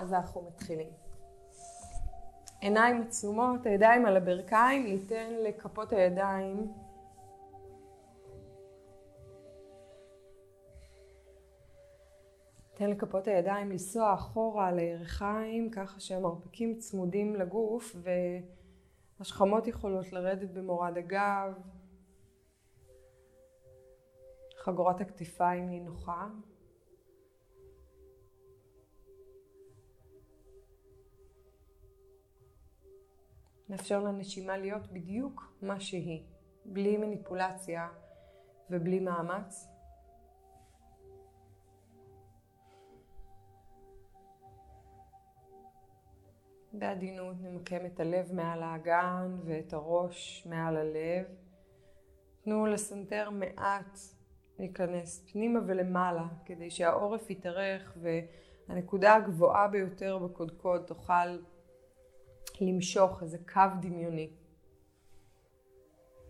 [0.00, 0.90] אז אנחנו מתחילים.
[2.60, 6.72] עיניים עצומות, הידיים על הברכיים, ניתן לכפות הידיים.
[12.72, 17.96] ניתן לכפות הידיים לנסוע אחורה על הירכיים ככה שהמרפקים צמודים לגוף
[19.18, 21.52] והשכמות יכולות לרדת במורד הגב.
[24.64, 26.28] חגורת הכתפיים נינוחה
[33.70, 36.22] נאפשר לנשימה להיות בדיוק מה שהיא,
[36.64, 37.88] בלי מניפולציה
[38.70, 39.68] ובלי מאמץ.
[46.72, 51.26] בעדינות נמקם את הלב מעל האגן ואת הראש מעל הלב.
[52.44, 53.98] תנו לסנטר מעט
[54.58, 57.96] להיכנס פנימה ולמעלה כדי שהעורף יתארך
[58.68, 61.38] והנקודה הגבוהה ביותר בקודקוד תוכל
[62.60, 64.30] למשוך איזה קו דמיוני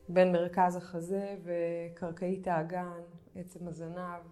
[0.09, 3.01] בין מרכז החזה וקרקעית האגן,
[3.35, 4.23] עצם הזנב,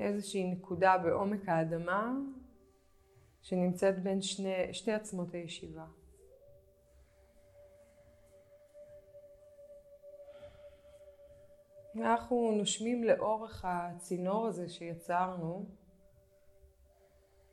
[0.00, 2.18] איזושהי נקודה בעומק האדמה
[3.42, 5.86] שנמצאת בין שני, שתי עצמות הישיבה.
[11.96, 15.66] אנחנו נושמים לאורך הצינור הזה שיצרנו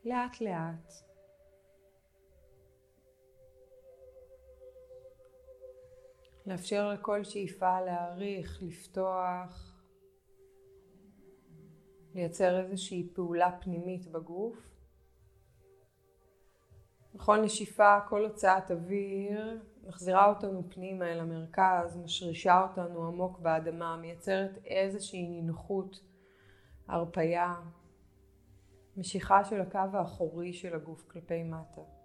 [0.06, 1.09] לאט לאט.
[6.50, 9.76] לאפשר לכל שאיפה להעריך, לפתוח,
[12.16, 14.70] לייצר איזושהי פעולה פנימית בגוף.
[17.16, 24.58] בכל נשיפה, כל הוצאת אוויר מחזירה אותנו פנימה אל המרכז, משרישה אותנו עמוק באדמה, מייצרת
[24.66, 26.00] איזושהי נינוחות,
[26.88, 27.56] הרפייה,
[28.98, 31.99] משיכה של הקו האחורי של הגוף כלפי מטה.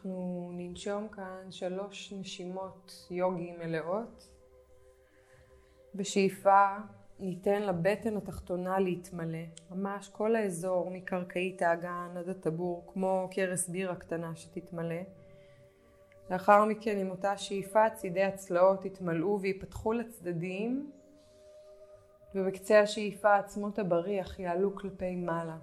[0.00, 4.28] אנחנו ננשום כאן שלוש נשימות יוגי מלאות.
[5.94, 6.66] בשאיפה
[7.18, 9.38] ניתן לבטן התחתונה להתמלא,
[9.70, 15.00] ממש כל האזור מקרקעית האגן עד הטבור, כמו קרס בירה קטנה שתתמלא.
[16.30, 20.90] לאחר מכן עם אותה שאיפה צידי הצלעות יתמלאו ויפתחו לצדדים
[22.34, 25.56] ובקצה השאיפה עצמות הבריח יעלו כלפי מעלה.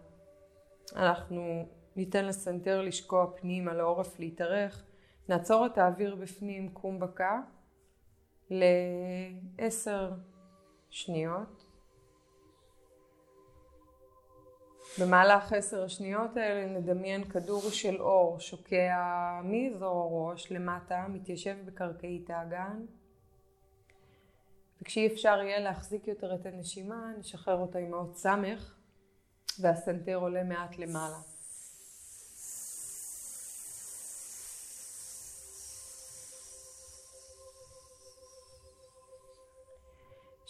[0.95, 4.83] אנחנו ניתן לסנטר לשקוע פנימה, לעורף להתארך.
[5.29, 7.39] נעצור את האוויר בפנים, קום בקע,
[8.49, 10.11] לעשר
[10.89, 11.65] שניות.
[14.99, 22.85] במהלך עשר השניות האלה נדמיין כדור של אור שוקע מאזור הראש למטה, מתיישב בקרקעית האגן.
[24.81, 28.75] וכשאי אפשר יהיה להחזיק יותר את הנשימה, נשחרר אותה עם האות סמך,
[29.59, 31.36] והסנטר עולה מעט למעלה.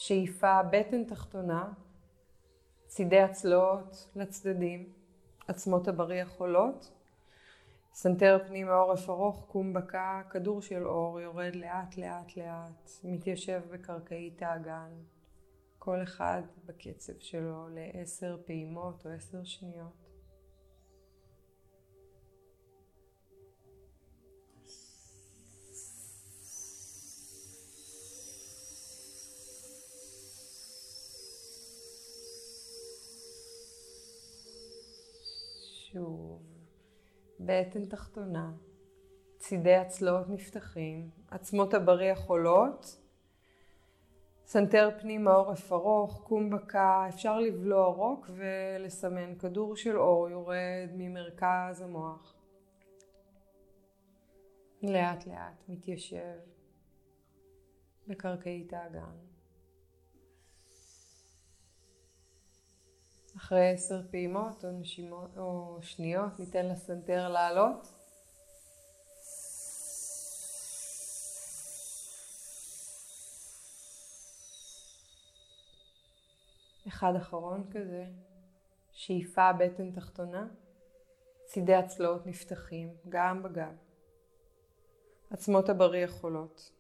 [0.08, 1.74] שאיפה בטן תחתונה,
[2.88, 4.90] צידי הצלעות לצדדים,
[5.48, 6.92] עצמות הבריח עולות,
[7.94, 14.92] סנטר פנימה עורף ארוך, קומבקה, כדור של אור יורד לאט לאט לאט, מתיישב בקרקעית האגן,
[15.80, 20.07] כל אחד בקצב שלו לעשר פעימות או עשר שניות.
[35.98, 36.42] שוב,
[37.40, 38.52] בטן תחתונה,
[39.38, 43.02] צידי הצלעות נפתחים, עצמות הבריח עולות,
[44.46, 52.36] סנטר פנימה עורף ארוך, קומבקה, אפשר לבלוע רוק ולסמן כדור של אור יורד ממרכז המוח.
[54.84, 56.38] לאט לאט מתיישב
[58.08, 59.37] בקרקעית האגן.
[63.38, 67.88] אחרי עשר פעימות או, נשימות, או שניות ניתן לסנטר לעלות.
[76.88, 78.06] אחד אחרון כזה,
[78.92, 80.48] שאיפה בטן תחתונה,
[81.46, 83.76] צידי הצלעות נפתחים, גם בגב.
[85.32, 86.77] עצמות הבריח עולות.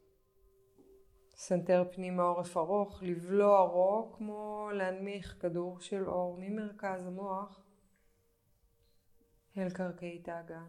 [1.38, 7.60] סנטר פנימה עורף ארוך, לבלוע רוק כמו להנמיך כדור של אור ממרכז המוח
[9.58, 10.68] אל קרקעית האגן.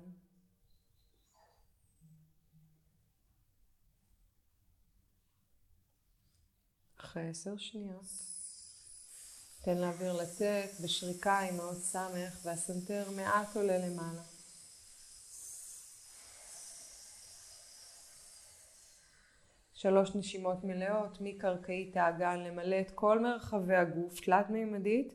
[7.01, 8.05] אחרי עשר שניות.
[9.63, 14.38] תן לאוויר לצאת בשריקה עם האות סמך והסנטר מעט עולה למעלה.
[19.79, 25.15] שלוש נשימות מלאות מקרקעית האגן למלא את כל מרחבי הגוף תלת מימדית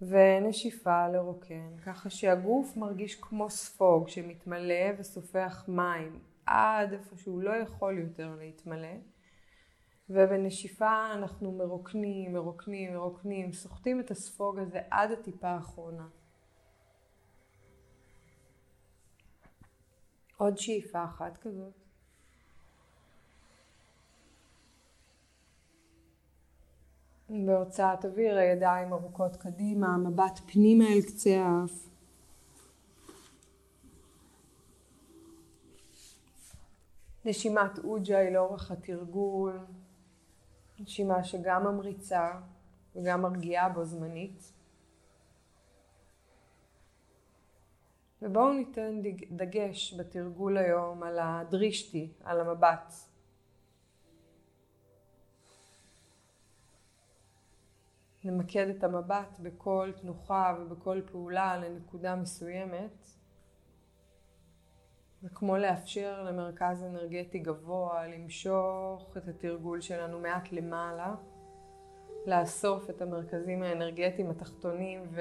[0.00, 7.98] ונשיפה לרוקן ככה שהגוף מרגיש כמו ספוג שמתמלא וסופח מים עד איפה שהוא לא יכול
[7.98, 8.96] יותר להתמלא
[10.10, 16.08] ובנשיפה אנחנו מרוקנים, מרוקנים, מרוקנים, סוחטים את הספוג הזה עד הטיפה האחרונה.
[20.36, 21.81] עוד שאיפה אחת כזאת.
[27.32, 31.88] בהוצאת אוויר, הידיים ארוכות קדימה, מבט פנימה אל קצה האף.
[37.24, 39.58] נשימת אוג'אי לאורך התרגול,
[40.80, 42.30] נשימה שגם ממריצה
[42.96, 44.52] וגם מרגיעה בו זמנית.
[48.22, 49.00] ובואו ניתן
[49.30, 52.94] דגש בתרגול היום על הדרישתי, על המבט.
[58.24, 63.06] נמקד את המבט בכל תנוחה ובכל פעולה לנקודה מסוימת.
[65.22, 71.14] זה כמו לאפשר למרכז אנרגטי גבוה למשוך את התרגול שלנו מעט למעלה,
[72.26, 75.12] לאסוף את המרכזים האנרגטיים התחתונים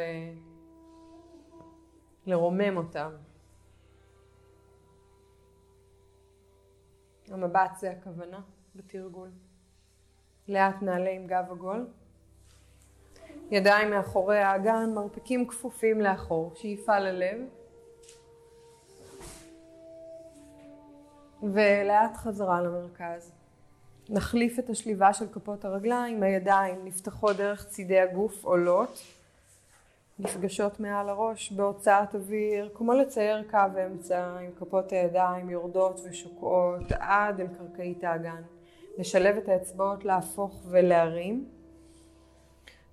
[2.26, 3.12] ולרומם אותם.
[7.32, 8.42] המבט זה הכוונה
[8.76, 9.32] בתרגול.
[10.48, 11.88] לאט נעלה עם גב עגול.
[13.52, 17.38] ידיים מאחורי האגן, מרפקים כפופים לאחור, שאיפה ללב.
[21.44, 23.32] ולאט חזרה למרכז.
[24.10, 29.02] נחליף את השליבה של כפות הרגליים, הידיים נפתחות דרך צידי הגוף עולות,
[30.20, 37.42] נפגשות מעל הראש בהוצאת אוויר, כמו לצייר קו אמצע עם כפות הידיים יורדות ושוקעות עד
[37.42, 38.42] אל קרקעית האגן.
[38.98, 41.46] לשלב את האצבעות להפוך ולהרים.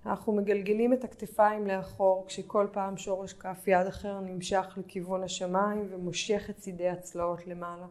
[0.05, 6.49] אנחנו מגלגלים את הכתפיים לאחור כשכל פעם שורש כף יד אחר נמשך לכיוון השמיים ומושך
[6.49, 7.85] את צידי הצלעות למעלה.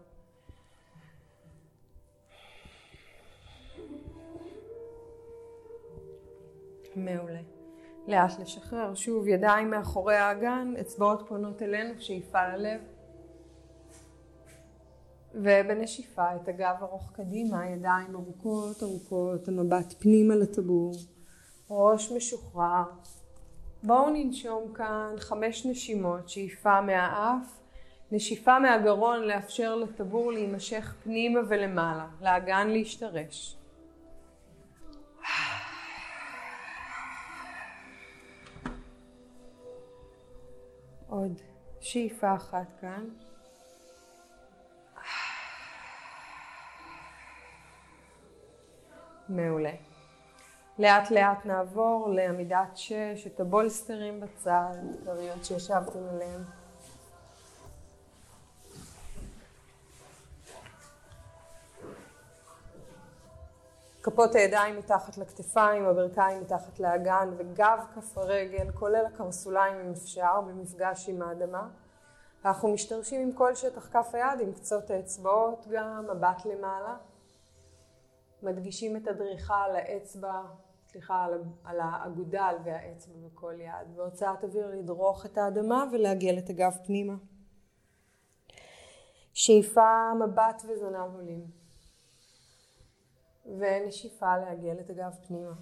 [6.97, 7.41] מעולה.
[8.09, 12.81] לאט לשחרר, שוב ידיים מאחורי האגן, אצבעות פונות אלינו, שאיפה ללב.
[15.35, 20.93] ובנשיפה את הגב ארוך קדימה, ידיים ארוכות ארוכות, המבט פנימה לטבור,
[21.70, 22.85] ראש משוחרר.
[23.82, 27.61] בואו ננשום כאן חמש נשימות, שאיפה מהאף,
[28.12, 33.56] נשיפה מהגרון לאפשר לטבור להימשך פנימה ולמעלה, לאגן להשתרש.
[41.09, 41.41] עוד
[41.81, 43.05] שאיפה אחת כאן.
[49.29, 49.88] מעולה.
[50.78, 56.40] לאט לאט נעבור לעמידת שש, את הבולסטרים בצד, כריות שישבתם עליהם.
[64.02, 71.08] כפות הידיים מתחת לכתפיים, הברכיים מתחת לאגן וגב כף הרגל, כולל הקרסוליים אם אפשר, במפגש
[71.08, 71.68] עם האדמה.
[72.44, 76.97] אנחנו משתרשים עם כל שטח כף היד, עם קצות האצבעות גם, מבט למעלה.
[78.42, 80.42] מדגישים את הדריכה על האצבע,
[80.90, 81.26] סליחה,
[81.64, 83.97] על האגודל והאצבע בכל יד.
[83.97, 87.14] בהוצאת אוויר לדרוך את האדמה ולעגל את הגב פנימה.
[89.35, 91.47] שאיפה, מבט וזנב עולים.
[93.47, 95.52] ונשיפה לעגל את הגב פנימה.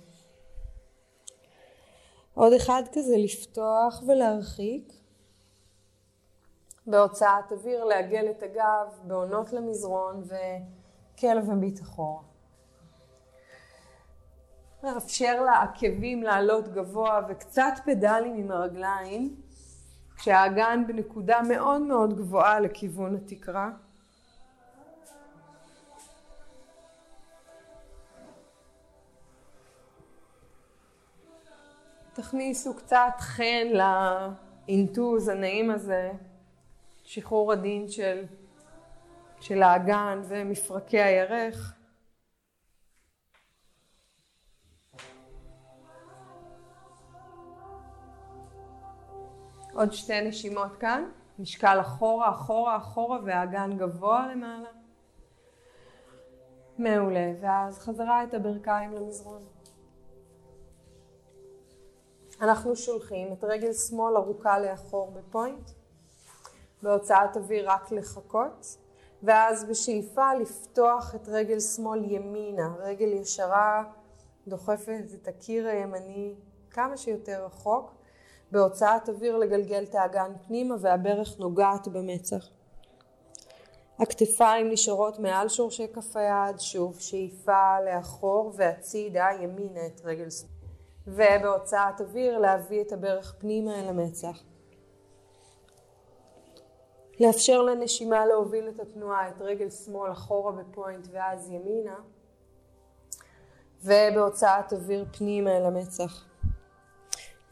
[2.35, 4.93] עוד אחד כזה לפתוח ולהרחיק.
[6.87, 12.36] בהוצאת אוויר לעגל את הגב, בעונות למזרון וכלב מביט אחורה.
[14.83, 19.37] לאפשר לעקבים לעלות גבוה וקצת פדלים עם הרגליים
[20.17, 23.71] כשהאגן בנקודה מאוד מאוד גבוהה לכיוון התקרה.
[32.13, 36.13] תכניסו קצת חן לאינטוז הנעים הזה,
[37.05, 38.25] שחרור הדין של,
[39.41, 41.76] של האגן ומפרקי הירך.
[49.77, 51.11] עוד שתי נשימות כאן.
[51.39, 54.69] משקל אחורה, אחורה, אחורה, והאגן גבוה למעלה.
[56.79, 57.33] מעולה.
[57.41, 59.43] ואז חזרה את הברכיים למזרון.
[62.41, 65.71] אנחנו שולחים את רגל שמאל ארוכה לאחור בפוינט,
[66.83, 68.77] בהוצאת אוויר רק לחכות,
[69.23, 73.85] ואז בשאיפה לפתוח את רגל שמאל ימינה, רגל ישרה
[74.49, 76.35] דוחפת את הקיר הימני
[76.71, 77.96] כמה שיותר רחוק,
[78.51, 82.49] בהוצאת אוויר לגלגל את האגן פנימה והברך נוגעת במצח.
[83.99, 90.51] הכתפיים נשארות מעל שורשי כף היד, שוב שאיפה לאחור והצידה ימינה את רגל שמאל.
[91.07, 94.43] ובהוצאת אוויר להביא את הברך פנימה אל המצח.
[97.21, 101.97] לאפשר לנשימה להוביל את התנועה, את רגל שמאל אחורה בפוינט ואז ימינה,
[103.85, 106.25] ובהוצאת אוויר פנימה אל המצח.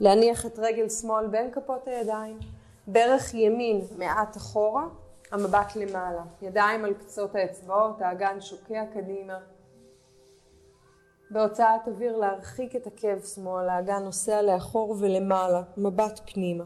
[0.01, 2.39] להניח את רגל שמאל בין כפות הידיים,
[2.87, 4.85] ברך ימין מעט אחורה,
[5.33, 9.39] המבט למעלה, ידיים על קצות האצבעות, האגן שוקע קדימה.
[11.31, 16.65] בהוצאת אוויר להרחיק את עקב שמאל, האגן נוסע לאחור ולמעלה, מבט פנימה.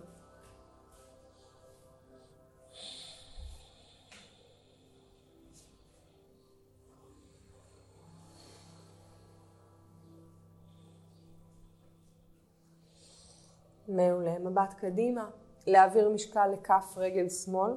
[13.88, 14.38] מעולה.
[14.38, 15.30] מבט קדימה,
[15.66, 17.72] להעביר משקל לכף רגל שמאל.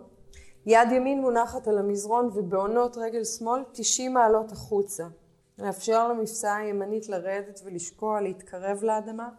[0.65, 5.08] יד ימין מונחת על המזרון ובעונות רגל שמאל 90 מעלות החוצה.
[5.58, 9.30] לאפשר למפסעה הימנית לרדת ולשקוע, להתקרב לאדמה.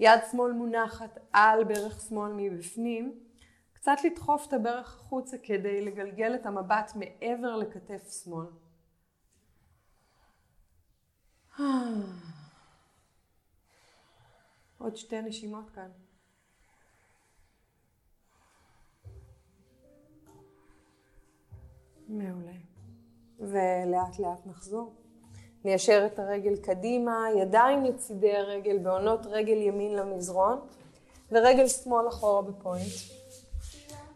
[0.00, 3.20] יד שמאל מונחת על ברך שמאל מבפנים.
[3.72, 8.46] קצת לדחוף את הברך החוצה כדי לגלגל את המבט מעבר לכתף שמאל.
[14.78, 15.88] עוד שתי נשימות כאן.
[22.08, 22.52] מעולה.
[23.40, 24.92] ולאט לאט נחזור.
[25.64, 30.60] ניישר את הרגל קדימה, ידיים לצידי הרגל, בעונות רגל ימין למזרון,
[31.32, 32.92] ורגל שמאל אחורה בפוינט.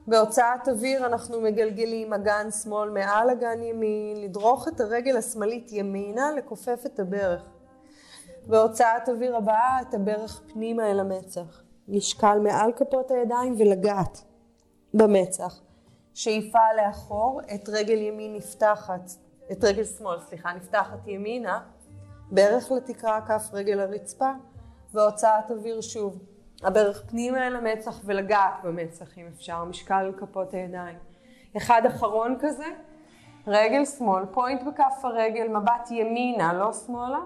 [0.06, 6.86] בהוצאת אוויר אנחנו מגלגלים אגן שמאל מעל אגן ימין, לדרוך את הרגל השמאלית ימינה, לכופף
[6.86, 7.42] את הברך.
[8.46, 11.62] בהוצאת אוויר הבאה את הברך פנימה אל המצח.
[11.88, 14.22] משקל מעל כפות הידיים ולגעת
[14.94, 15.60] במצח.
[16.14, 19.10] שאיפה לאחור, את רגל ימין נפתחת,
[19.52, 21.60] את רגל שמאל, סליחה, נפתחת ימינה,
[22.30, 24.30] ברך לתקרה, כף רגל הרצפה,
[24.92, 26.18] והוצאת אוויר שוב.
[26.62, 30.96] הברך פנימה אל המצח ולגעת במצח אם אפשר, משקל כפות הידיים.
[31.56, 32.66] אחד אחרון כזה,
[33.46, 37.20] רגל שמאל, פוינט בכף הרגל, מבט ימינה, לא שמאלה,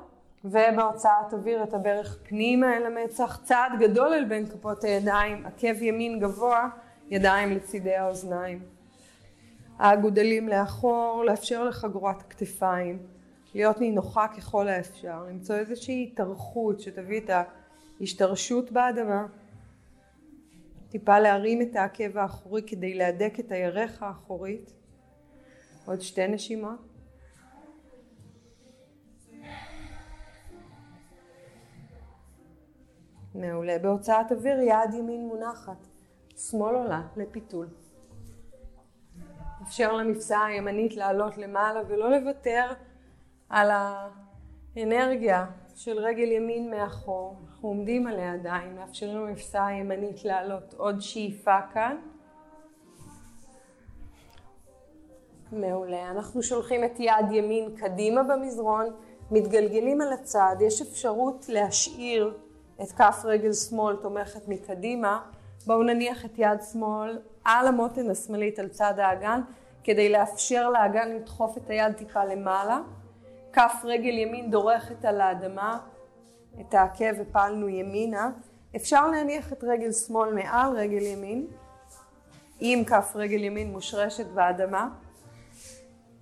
[0.45, 6.21] ובהוצאת אוויר את הברך פנימה אל המצח, צעד גדול אל בין כפות הידיים, עקב ימין
[6.21, 6.69] גבוה,
[7.09, 8.76] ידיים לצידי האוזניים.
[9.79, 12.99] האגודלים לאחור, לאפשר לחגורת הכתפיים,
[13.55, 17.31] להיות נינוחה ככל האפשר, למצוא איזושהי התארכות שתביא את
[18.01, 19.27] ההשתרשות באדמה,
[20.89, 24.73] טיפה להרים את העקב האחורי כדי להדק את הירך האחורית,
[25.87, 26.97] עוד שתי נשימות.
[33.35, 33.79] מעולה.
[33.79, 35.87] בהוצאת אוויר יד ימין מונחת,
[36.37, 37.67] שמאל עולה לפיתול.
[39.67, 42.73] אפשר למפסעה הימנית לעלות למעלה ולא לוותר
[43.49, 43.71] על
[44.77, 45.47] האנרגיה
[45.77, 47.37] של רגל ימין מאחור.
[47.47, 50.75] אנחנו עומדים עליה עדיין, מאפשרים למפסעה הימנית לעלות.
[50.75, 51.97] עוד שאיפה כאן.
[55.53, 56.11] מעולה.
[56.11, 58.87] אנחנו שולחים את יד ימין קדימה במזרון,
[59.31, 62.39] מתגלגלים על הצד, יש אפשרות להשאיר
[62.83, 65.31] את כף רגל שמאל תומכת מקדימה.
[65.67, 69.41] בואו נניח את יד שמאל על המותן השמאלית על צד האגן
[69.85, 72.81] כדי לאפשר לאגן לדחוף את היד טיפה למעלה.
[73.53, 75.79] כף רגל ימין דורכת על האדמה,
[76.61, 78.31] את העקב הפלנו ימינה.
[78.77, 81.47] אפשר להניח את רגל שמאל מעל רגל ימין,
[82.61, 84.89] עם כף רגל ימין מושרשת באדמה.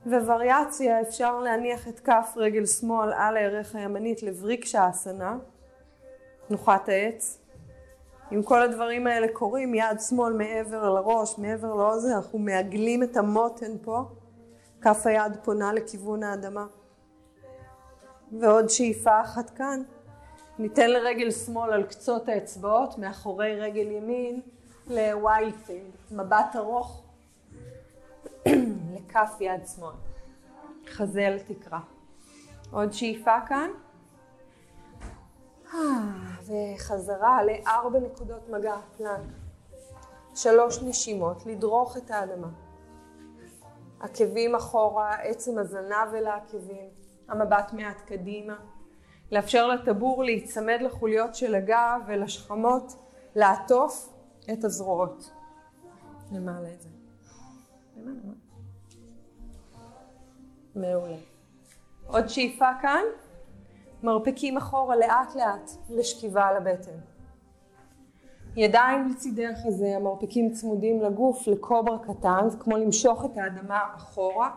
[0.07, 5.37] ווריאציה אפשר להניח את כף רגל שמאל על הערך הימנית לבריקשה אסנה,
[6.49, 7.44] תנוחת העץ.
[8.33, 13.73] אם כל הדברים האלה קורים, יד שמאל מעבר לראש, מעבר לאוזן, אנחנו מעגלים את המותן
[13.83, 14.03] פה,
[14.81, 16.67] כף היד פונה לכיוון האדמה.
[18.41, 19.83] ועוד שאיפה אחת כאן,
[20.59, 24.41] ניתן לרגל שמאל על קצות האצבעות, מאחורי רגל ימין,
[24.87, 27.03] לוויילפינג, מבט ארוך
[28.95, 29.95] לכף יד שמאל.
[30.89, 31.81] חזה לתקרה.
[32.71, 33.71] עוד שאיפה כאן.
[36.47, 39.27] וחזרה לארבע נקודות מגע, פלנק.
[40.35, 42.49] שלוש נשימות, לדרוך את האדמה.
[44.01, 46.89] עקבים אחורה, עצם הזנב אל העקבים,
[47.29, 48.57] המבט מעט קדימה.
[49.33, 52.93] לאפשר לטבור להיצמד לחוליות של הגב ולשכמות,
[53.37, 54.15] לעטוף
[54.53, 55.31] את הזרועות.
[56.33, 56.89] למעלה את זה.
[60.75, 61.17] מעולה.
[62.07, 63.03] עוד שאיפה כאן,
[64.05, 66.99] מרפקים אחורה לאט לאט לשכיבה על הבטן.
[68.57, 74.51] ידיים לצידי החזה, המרפקים צמודים לגוף, לקוברה קטן, זה כמו למשוך את האדמה אחורה,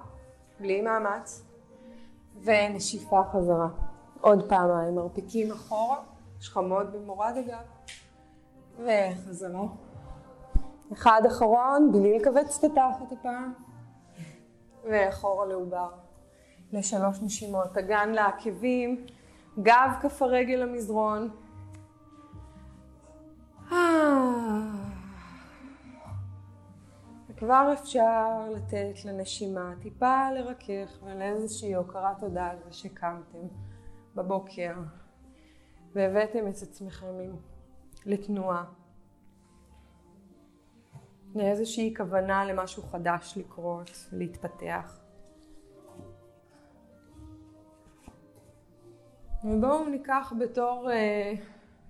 [0.60, 1.44] בלי מאמץ,
[2.44, 3.68] ונשיפה חזרה.
[4.22, 5.98] עוד פעמיים, מרפקים אחורה,
[6.40, 7.64] שכמות במורד הגב,
[8.80, 9.64] וחזרה.
[10.94, 13.54] אחד אחרון, בלי לכווץ את התחת הפעם,
[14.84, 15.90] ואחורה לעובר.
[16.74, 19.06] לשלוש נשימות, אגן לעקבים,
[19.60, 21.30] גב כף הרגל למזרון.
[27.30, 33.48] וכבר אפשר לתת לנשימה טיפה לרכך ולאיזושהי הוקרת תודה על זה שקמתם
[34.16, 34.74] בבוקר
[35.94, 37.16] והבאתם את עצמכם
[38.06, 38.64] לתנועה,
[41.36, 45.07] לאיזושהי כוונה למשהו חדש לקרות, להתפתח.
[49.50, 51.34] ובואו ניקח בתור אה,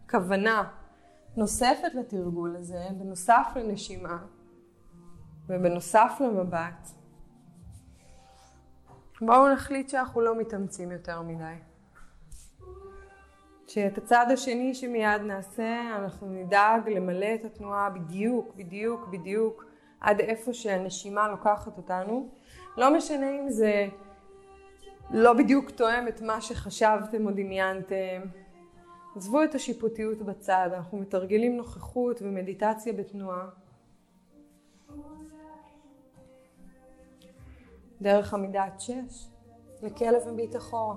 [0.10, 0.64] כוונה
[1.38, 4.18] נוספת לתרגול הזה, בנוסף לנשימה
[5.50, 6.88] ובנוסף למבט,
[9.22, 11.54] בואו נחליט שאנחנו לא מתאמצים יותר מדי.
[13.68, 19.66] שאת הצד השני שמיד נעשה, אנחנו נדאג למלא את התנועה בדיוק, בדיוק, בדיוק,
[20.02, 22.30] עד איפה שהנשימה לוקחת אותנו.
[22.78, 23.88] לא משנה אם זה
[25.12, 28.22] לא בדיוק תואם את מה שחשבתם או דמיינתם.
[29.16, 33.50] עזבו את השיפוטיות בצד, אנחנו מתרגלים נוכחות ומדיטציה בתנועה.
[38.02, 39.28] דרך עמידת שש,
[39.84, 40.96] לכלב מביט אחורה.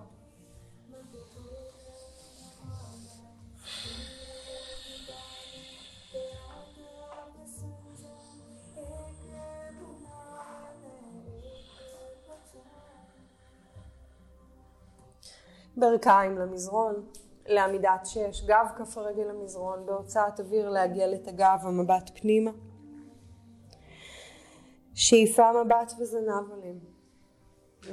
[15.81, 17.07] ברכיים למזרון,
[17.47, 20.71] לעמידת שש, גב כף הרגל למזרון, בהוצאת אוויר
[21.15, 22.51] את הגב, המבט פנימה.
[24.95, 26.79] שאיפה מבט וזנב עולים.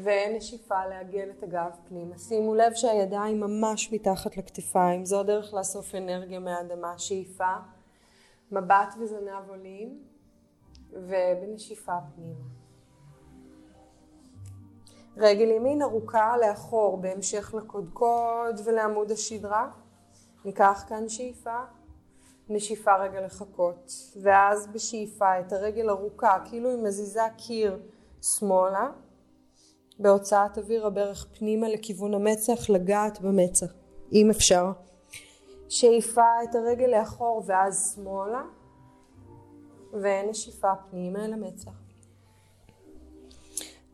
[0.04, 2.18] ונשיפה לעגל את הגב פנימה.
[2.18, 7.00] שימו לב שהידיים ממש מתחת לכתפיים, זו הדרך לאסוף אנרגיה מהאדמה.
[7.00, 7.54] שאיפה,
[8.52, 10.00] מבט וזנב עולים,
[10.92, 12.67] ובנשיפה פנימה.
[15.20, 19.70] רגל ימין ארוכה לאחור בהמשך לקודקוד ולעמוד השדרה.
[20.46, 21.60] ניקח כאן שאיפה,
[22.50, 27.80] נשיפה רגע לחכות, ואז בשאיפה את הרגל ארוכה, כאילו היא מזיזה קיר
[28.22, 28.90] שמאלה,
[30.00, 33.74] בהוצאת אוויר הברך פנימה לכיוון המצח, לגעת במצח,
[34.14, 34.72] אם אפשר.
[35.70, 38.42] שאיפה את הרגל לאחור ואז שמאלה,
[39.94, 41.87] ונשיפה פנימה אל המצח.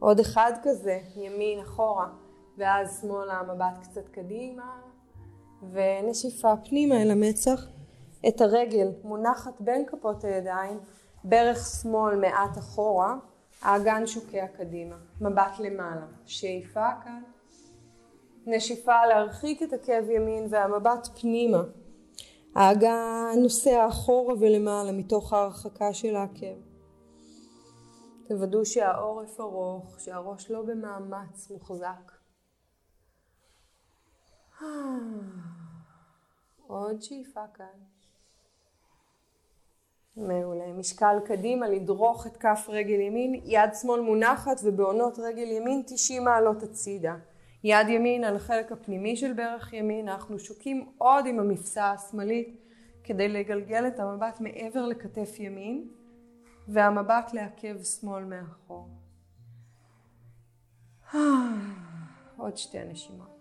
[0.04, 2.08] עוד אחד כזה, ימין אחורה,
[2.58, 4.80] ואז שמאלה מבט קצת קדימה,
[5.72, 7.68] ונשיפה פנימה אל המצח.
[8.28, 10.80] את הרגל מונחת בין כפות הידיים,
[11.24, 13.16] ברך שמאל מעט אחורה,
[13.62, 17.22] האגן שוקע קדימה, מבט למעלה, שאיפה כאן,
[18.46, 21.64] נשיפה להרחיק את עקב ימין והמבט פנימה,
[22.56, 26.73] האגן נוסע אחורה ולמעלה מתוך ההרחקה של העקב.
[28.28, 32.12] תוודאו שהעורף ארוך, שהראש לא במאמץ מוחזק.
[36.68, 37.66] עוד שאיפה כאן.
[40.18, 40.74] מעולה.
[40.74, 46.64] משקל קדימה, לדרוך את כף רגל ימין, יד שמאל מונחת ובעונות רגל ימין 90 מעלות
[46.64, 47.16] הצידה.
[47.64, 52.60] יד ימין על החלק הפנימי של ברך ימין, אנחנו שוקים עוד עם המפסע השמאלית
[53.04, 55.88] כדי לגלגל את המבט מעבר לכתף ימין.
[56.68, 58.90] והמבט לעקב שמאל מאחור.
[62.38, 63.40] עוד שתי נשימות.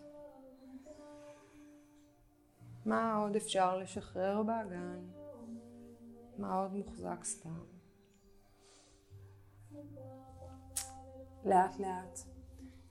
[2.87, 5.00] מה עוד אפשר לשחרר באגן?
[6.38, 7.58] מה עוד מוחזק סתם?
[11.44, 12.18] לאט לאט.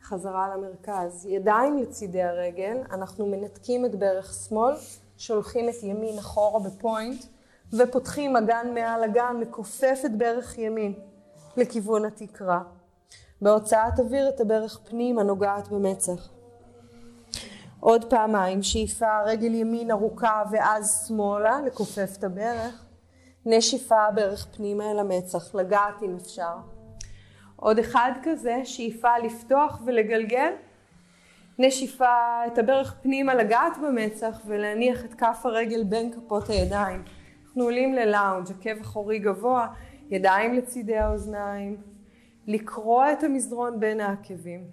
[0.01, 1.25] חזרה למרכז.
[1.25, 4.75] ידיים לצידי הרגל, אנחנו מנתקים את ברך שמאל,
[5.17, 7.25] שולחים את ימין אחורה בפוינט.
[7.73, 10.93] ופותחים אגן מעל אגן, מכופף את ברך ימין
[11.57, 12.61] לכיוון התקרה.
[13.41, 16.29] בהוצאת אוויר את הברך פנימה נוגעת במצח.
[17.79, 22.85] עוד פעמיים שאיפה רגל ימין ארוכה ואז שמאלה לכופף את הברך.
[23.45, 26.55] נשיפה בערך פנימה אל המצח, לגעת אם אפשר.
[27.55, 30.51] עוד אחד כזה, שאיפה לפתוח ולגלגל.
[31.59, 37.03] נשיפה את הברך פנימה לגעת במצח ולהניח את כף הרגל בין כפות הידיים.
[37.51, 39.67] אנחנו עולים ללאונג', עקב אחורי גבוה,
[40.09, 41.77] ידיים לצידי האוזניים,
[42.47, 44.67] לקרוע את המזרון בין העקבים.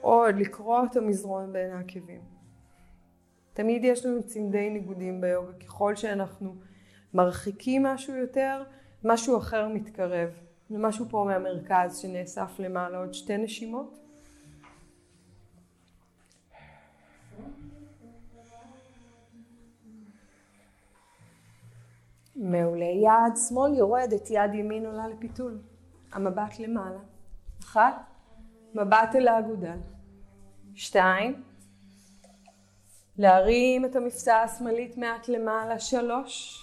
[0.00, 2.20] עוד לקרוע את המזרון בין העקבים.
[3.52, 6.54] תמיד יש לנו צמדי ניגודים ביוגה, ככל שאנחנו
[7.14, 8.62] מרחיקים משהו יותר,
[9.04, 10.28] משהו אחר מתקרב.
[10.68, 13.98] זה משהו פה מהמרכז שנאסף למעלה, עוד שתי נשימות.
[22.40, 22.84] מעולה.
[22.84, 25.58] יד שמאל יורדת, יד ימין עולה לפיתול.
[26.12, 26.98] המבט למעלה.
[27.62, 27.94] אחת,
[28.74, 29.78] מבט אל האגודל.
[30.74, 31.42] שתיים,
[33.18, 35.78] להרים את המפסעה השמאלית מעט למעלה.
[35.78, 36.60] שלוש,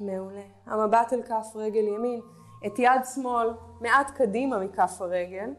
[0.00, 0.42] מעולה.
[0.66, 2.20] המבט אל כף רגל ימין.
[2.66, 3.48] את יד שמאל
[3.80, 5.50] מעט קדימה מכף הרגל.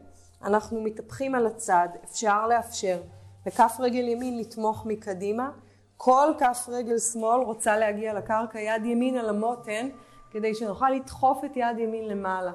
[0.42, 1.88] אנחנו מתהפכים על הצד.
[2.04, 3.02] אפשר לאפשר
[3.46, 5.50] לכף רגל ימין לתמוך מקדימה.
[5.96, 9.88] כל כף רגל שמאל רוצה להגיע לקרקע, יד ימין על המותן,
[10.30, 12.52] כדי שנוכל לדחוף את יד ימין למעלה,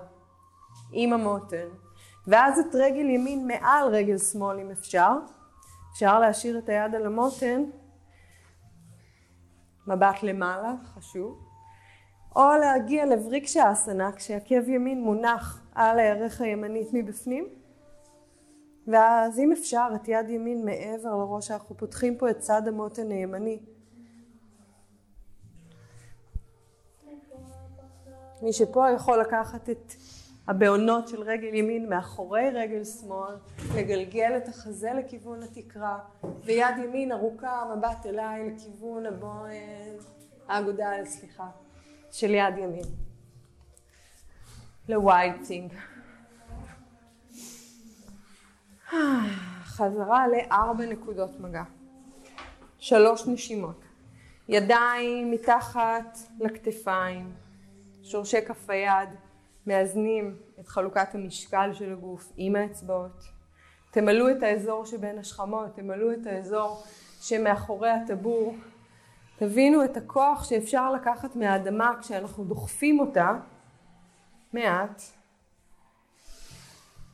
[0.91, 1.67] עם המותן.
[2.27, 5.11] ואז את רגל ימין מעל רגל שמאל אם אפשר.
[5.93, 7.63] אפשר להשאיר את היד על המותן,
[9.87, 11.39] מבט למעלה, חשוב.
[12.35, 17.47] או להגיע לבריקשה אסנה כשעקב ימין מונח על הירך הימנית מבפנים
[18.87, 23.59] ואז אם אפשר את יד ימין מעבר לראש אנחנו פותחים פה את צד המותן הימני
[28.41, 29.93] מי שפה יכול לקחת את
[30.47, 33.35] הבעונות של רגל ימין מאחורי רגל שמאל,
[33.75, 35.99] לגלגל את החזה לכיוון התקרה,
[36.43, 39.97] ויד ימין ארוכה, מבט אליי לכיוון הבוהן,
[40.47, 41.47] האגודל, סליחה.
[42.11, 42.83] של יד ימין.
[44.89, 45.73] לווייטינג.
[49.63, 51.63] חזרה לארבע נקודות מגע.
[52.79, 53.81] שלוש נשימות.
[54.49, 57.31] ידיים מתחת לכתפיים,
[58.03, 59.09] שורשי כף היד
[59.67, 63.23] מאזנים את חלוקת המשקל של הגוף עם האצבעות.
[63.91, 66.83] תמלאו את האזור שבין השכמות, תמלאו את האזור
[67.21, 68.55] שמאחורי הטבור
[69.37, 73.31] תבינו את הכוח שאפשר לקחת מהאדמה כשאנחנו דוחפים אותה
[74.53, 75.01] מעט.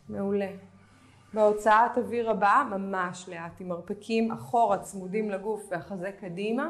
[0.09, 0.66] מעולה.
[1.37, 6.69] בהוצאת אוויר הבאה ממש לאט, עם מרפקים אחורה צמודים לגוף והחזה קדימה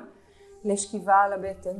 [0.63, 1.77] לשכיבה על הבטן.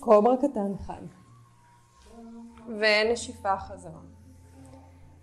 [0.00, 1.02] קוברה קטן אחד.
[2.68, 4.00] ונשיפה חזרה.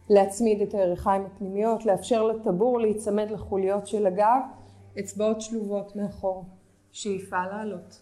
[0.10, 4.42] להצמיד את הירכיים הפנימיות, לאפשר לטבור להיצמד לחוליות של הגב,
[5.00, 6.46] אצבעות שלובות מאחור,
[6.92, 8.02] שאיפה לעלות.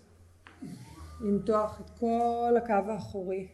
[1.21, 3.47] למתוח את כל הקו האחורי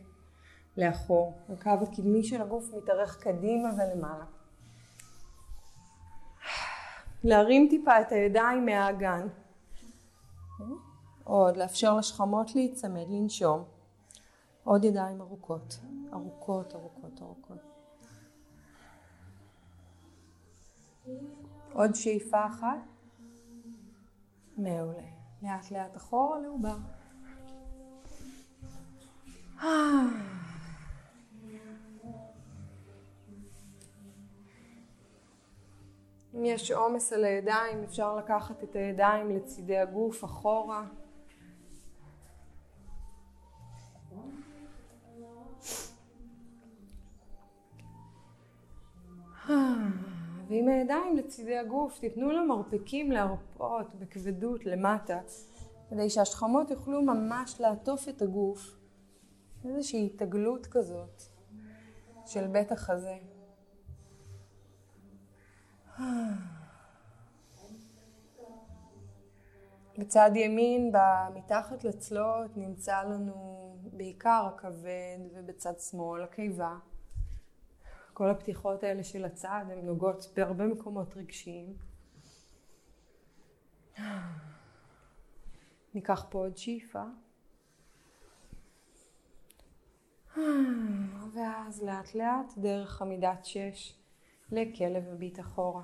[0.78, 1.34] לאחור.
[1.50, 4.26] הקו הקדמי של הגוף מתארך קדימה ולמעלה.
[7.24, 9.28] להרים טיפה את הידיים מהאגן.
[11.24, 13.64] עוד, לאפשר לשכמות להיצמד, לנשום.
[14.64, 15.80] עוד ידיים ארוכות,
[16.14, 17.58] ארוכות, ארוכות, ארוכות.
[21.74, 22.78] עוד שאיפה אחת.
[24.58, 25.04] מעולה.
[25.44, 26.78] לאט לאט אחורה לעובר.
[36.36, 40.86] אם יש עומס על הידיים אפשר לקחת את הידיים לצידי הגוף אחורה
[50.48, 55.20] ועם הידיים לצידי הגוף, תיתנו למרפקים להרפות בכבדות למטה,
[55.90, 58.78] כדי שהשכמות יוכלו ממש לעטוף את הגוף,
[59.66, 61.22] איזושהי התעגלות כזאת
[62.26, 63.31] של בית החזה.
[69.98, 70.92] בצד ימין,
[71.34, 76.78] מתחת לצלות, נמצא לנו בעיקר הכבד, ובצד שמאל הקיבה.
[78.14, 81.74] כל הפתיחות האלה של הצד הן נוגעות בהרבה מקומות רגשיים.
[85.94, 87.04] ניקח פה עוד שאיפה.
[91.34, 94.01] ואז לאט לאט דרך עמידת שש
[94.52, 95.84] לכלב מביט אחורה.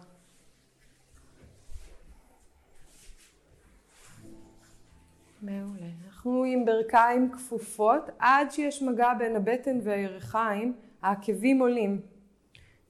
[5.42, 5.88] מעולה.
[6.06, 12.02] אנחנו עם ברכיים כפופות עד שיש מגע בין הבטן והירכיים, העקבים עולים.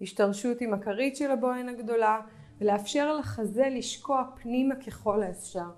[0.01, 2.21] השתרשות עם הכרית של הבוהן הגדולה,
[2.57, 5.69] ולאפשר לחזה לשקוע פנימה ככל האפשר.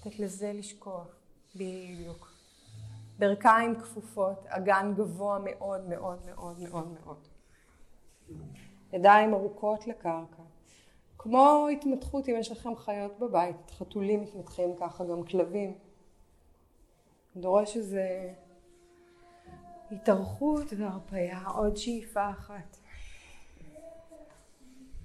[0.00, 1.04] לתת לזה לשקוע,
[1.54, 2.33] בדיוק.
[3.18, 7.28] ברכיים כפופות, אגן גבוה מאוד מאוד מאוד מאוד מאוד.
[8.92, 10.42] ידיים ארוכות לקרקע.
[11.18, 15.78] כמו התמתחות אם יש לכם חיות בבית, חתולים מתמתחים ככה, גם כלבים.
[17.36, 18.32] דורש איזה
[19.90, 22.76] התארכות והרפאיה, עוד שאיפה אחת.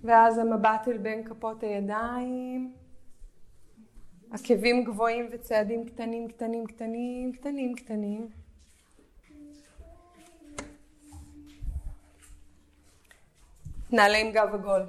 [0.03, 2.73] ואז המבט אל בין כפות הידיים,
[4.31, 8.27] עקבים גבוהים וצעדים קטנים קטנים קטנים קטנים קטנים.
[13.91, 14.81] נעלה עם גב עגול.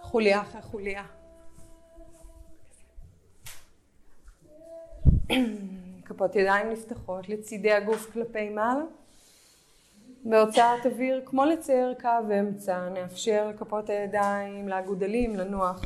[0.00, 1.04] חוליה אחרי חוליה.
[6.04, 8.84] כפות ידיים נפתחות לצידי הגוף כלפי מעלה.
[10.24, 12.08] בהוצאת אוויר, כמו לצייר קו
[12.40, 15.80] אמצע, נאפשר לכפות הידיים, לאגודלים, לנוח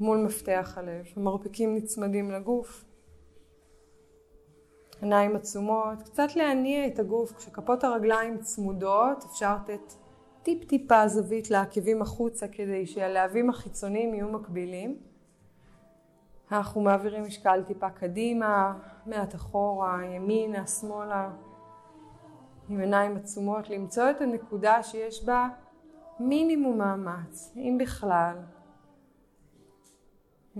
[0.00, 1.04] מול מפתח הלב.
[1.16, 2.84] המרפקים נצמדים לגוף.
[5.02, 7.32] עיניים עצומות, קצת להניע את הגוף.
[7.32, 9.94] כשכפות הרגליים צמודות, אפשר לתת
[10.42, 14.96] טיפ טיפה זווית לעקבים החוצה כדי שהלהבים החיצוניים יהיו מקבילים.
[16.52, 18.74] אנחנו מעבירים משקל טיפה קדימה,
[19.06, 21.30] מעט אחורה, ימינה, שמאלה,
[22.68, 25.48] עם עיניים עצומות, למצוא את הנקודה שיש בה
[26.20, 28.36] מינימום מאמץ, אם בכלל.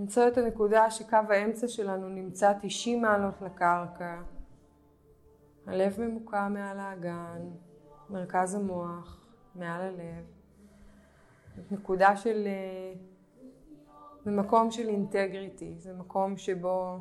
[0.01, 4.21] למצוא את הנקודה שקו האמצע שלנו נמצא 90 מעלות לקרקע,
[5.67, 7.41] הלב ממוקם מעל האגן,
[8.09, 10.25] מרכז המוח, מעל הלב.
[11.71, 12.47] נקודה של...
[14.25, 16.99] זה מקום של אינטגריטי, זה מקום שבו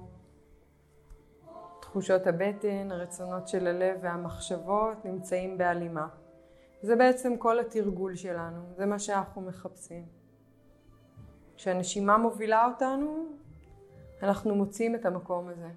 [1.81, 6.09] תחושות הבטן, הרצונות של הלב והמחשבות נמצאים בהלימה.
[6.83, 10.20] זה בעצם כל התרגול שלנו, זה מה שאנחנו מחפשים.
[11.61, 13.27] כשהנשימה מובילה אותנו,
[14.23, 15.69] אנחנו מוצאים את המקום הזה.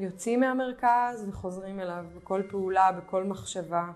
[0.00, 3.90] יוצאים מהמרכז וחוזרים אליו בכל פעולה, בכל מחשבה.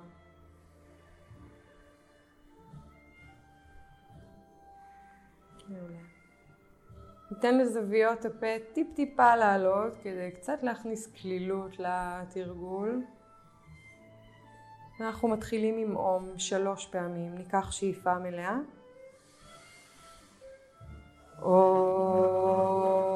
[7.31, 13.03] ניתן לזוויות הפה טיפ טיפה לעלות כדי קצת להכניס כלילות לתרגול.
[15.01, 18.59] אנחנו מתחילים עם אום שלוש פעמים, ניקח שאיפה מלאה.
[21.45, 23.12] או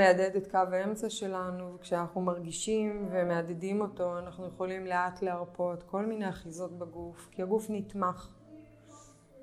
[0.00, 6.28] מהדהד את קו האמצע שלנו, וכשאנחנו מרגישים ומהדהדים אותו, אנחנו יכולים לאט להרפות כל מיני
[6.28, 8.28] אחיזות בגוף, כי הגוף נתמך.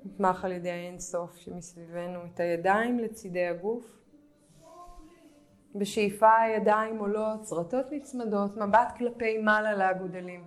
[0.04, 3.98] נתמך על ידי האינסוף שמסביבנו, את הידיים לצידי הגוף.
[5.74, 10.44] בשאיפה הידיים עולות, צרטות נצמדות, מבט כלפי מעלה לאגודלים.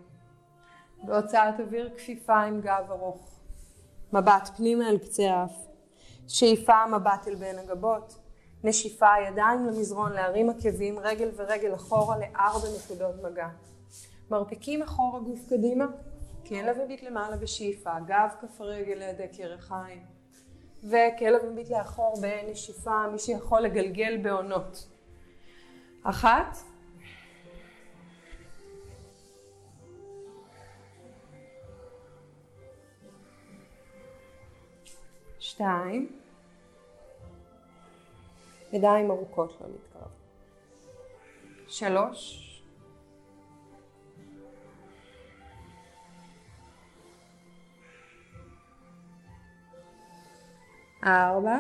[1.04, 3.40] בהוצאת אוויר כפיפה עם גב ארוך.
[4.14, 5.68] מבט פנימה אל קצה האף.
[6.28, 8.18] שאיפה מבט אל בין הגבות.
[8.64, 13.48] נשיפה, ידיים למזרון, להרים עקבים, רגל ורגל אחורה לארבע נקודות מגע.
[14.32, 15.86] מרפקים אחורה גוף קדימה,
[16.48, 20.04] כלב מביט למעלה בשאיפה, גב כף הרגל לידי קרחיים,
[20.84, 24.88] וכלב מביט לאחור בנשיפה, מי שיכול לגלגל בעונות.
[26.04, 26.58] אחת,
[35.40, 36.21] שתיים,
[38.74, 40.12] ידיים ארוכות לא להתקרב.
[41.68, 42.48] שלוש.
[51.04, 51.60] ארבע.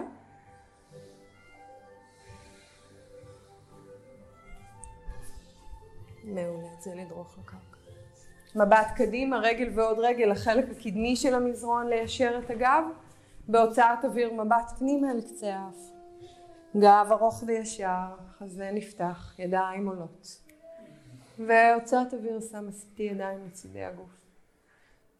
[6.23, 7.57] מעולה, זה לדרוך לקרקע.
[8.55, 12.83] מבט קדימה, רגל ועוד רגל, החלק הקדמי של המזרון ליישר את הגב,
[13.47, 15.90] בהוצאת אוויר מבט פנימה אל קצה האף.
[16.77, 20.41] גב ארוך וישר, חזה נפתח, ידיים עולות.
[21.39, 24.09] והוצאת אוויר שם עשיתי ידיים לצידי הגוף.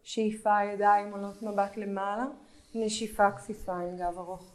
[0.03, 2.25] שאיפה ידיים עולות מבט למעלה,
[2.75, 4.51] נשיפה כפיפה עם גב ארוך.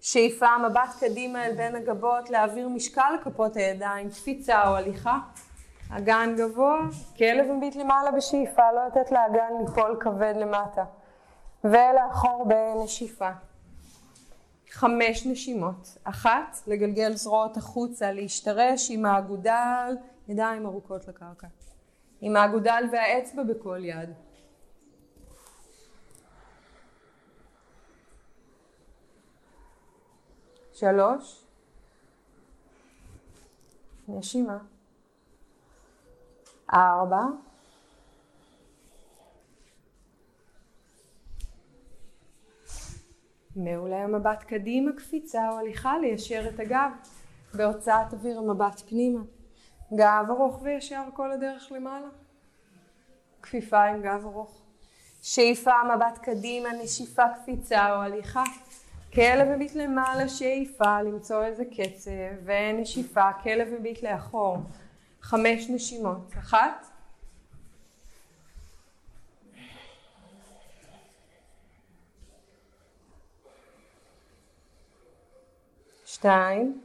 [0.00, 5.18] שאיפה מבט קדימה אל בין הגבות, להעביר משקל לכפות הידיים, קפיצה או הליכה.
[5.96, 6.80] אגן גבוה,
[7.18, 10.84] כלב מביט למעלה בשאיפה, לא לתת לאגן ליפול כבד למטה.
[11.64, 13.30] ולאחור בנשיפה.
[14.70, 15.98] חמש נשימות.
[16.04, 19.96] אחת, לגלגל זרועות החוצה, להשתרש עם האגודל,
[20.28, 21.46] ידיים ארוכות לקרקע.
[22.20, 24.10] עם האגודל והאצבע בכל יד.
[30.72, 31.44] שלוש,
[34.08, 34.58] נשימה.
[36.74, 37.22] ארבע,
[43.56, 46.90] מעולה המבט קדימה, קפיצה או הליכה, ליישר את הגב.
[47.54, 49.20] בהוצאת אוויר המבט פנימה.
[49.94, 52.08] גב ארוך וישר כל הדרך למעלה.
[53.42, 54.62] כפיפה עם גב ארוך.
[55.22, 58.44] שאיפה מבט קדימה, נשיפה קפיצה או הליכה.
[59.14, 62.10] כלב מביט למעלה, שאיפה, למצוא איזה קצב,
[62.44, 64.56] ונשיפה, כלב מביט לאחור.
[65.20, 66.32] חמש נשימות.
[66.38, 66.89] אחת.
[76.20, 76.80] שתיים.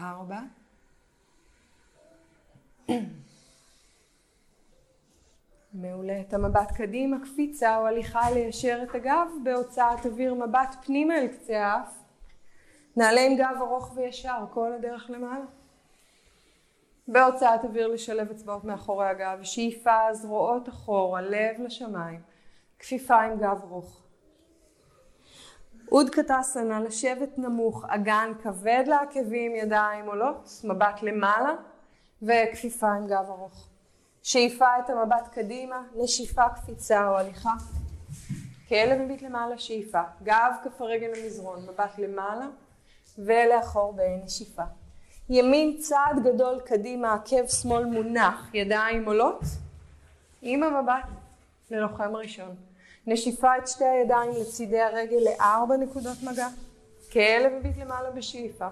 [0.00, 0.40] ארבע.
[5.72, 6.20] מעולה.
[6.20, 11.66] את המבט קדימה, קפיצה או הליכה ליישר את הגב בהוצאת אוויר מבט פנימה אל קצה
[11.66, 11.98] האף.
[12.96, 15.61] נעלה עם גב ארוך וישר כל הדרך למעלה.
[17.08, 22.20] בהוצאת אוויר לשלב אצבעות מאחורי הגב, שאיפה זרועות אחורה, לב לשמיים,
[22.78, 24.02] כפיפה עם גב ארוך.
[25.92, 31.54] אוד קטסנה, לשבת נמוך, אגן כבד לעקבים, ידיים עולות, מבט למעלה
[32.22, 33.68] וכפיפה עם גב ארוך.
[34.22, 37.52] שאיפה את המבט קדימה, נשיפה, קפיצה או הליכה.
[38.68, 40.02] כלב מביט למעלה, שאיפה.
[40.22, 42.46] גב כף הרגל למזרון, מבט למעלה
[43.18, 44.62] ולאחור בנשיפה.
[45.30, 49.40] ימין צעד גדול קדימה, עקב שמאל מונח, ידיים עולות,
[50.42, 51.08] עם המבט
[51.70, 52.54] ללוחם ראשון.
[53.06, 56.48] נשיפה את שתי הידיים לצידי הרגל לארבע נקודות מגע,
[57.12, 58.68] כלב מביט למעלה בשאיפה,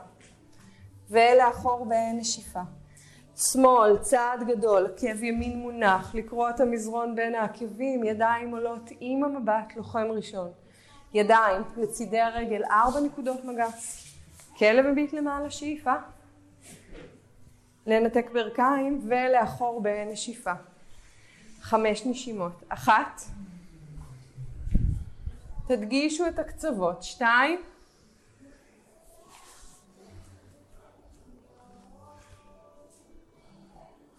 [1.10, 2.60] ולאחור בנשיפה.
[3.36, 9.76] שמאל, צעד גדול, עקב ימין מונח, לקרוע את המזרון בין העקבים, ידיים עולות עם המבט,
[9.76, 10.50] לוחם ראשון.
[11.14, 13.66] ידיים לצידי הרגל, ארבע נקודות מגע.
[14.58, 15.94] כלב מביט למעלה, שאיפה.
[17.86, 20.52] לנתק ברכיים ולאחור בנשיפה.
[21.60, 22.62] חמש נשימות.
[22.68, 23.20] אחת.
[25.66, 27.02] תדגישו את הקצוות.
[27.02, 27.60] שתיים.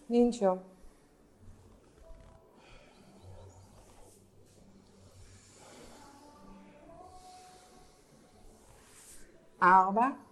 [0.10, 0.58] ננשום.
[9.64, 10.31] ארבע.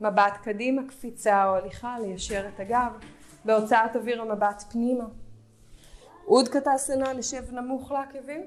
[0.00, 2.92] מבט קדימה, קפיצה או הליכה, ליישר את הגב.
[3.44, 5.04] בהוצאת אוויר המבט פנימה.
[6.26, 8.40] אוד קטסנה, נשב נמוך לעקבים.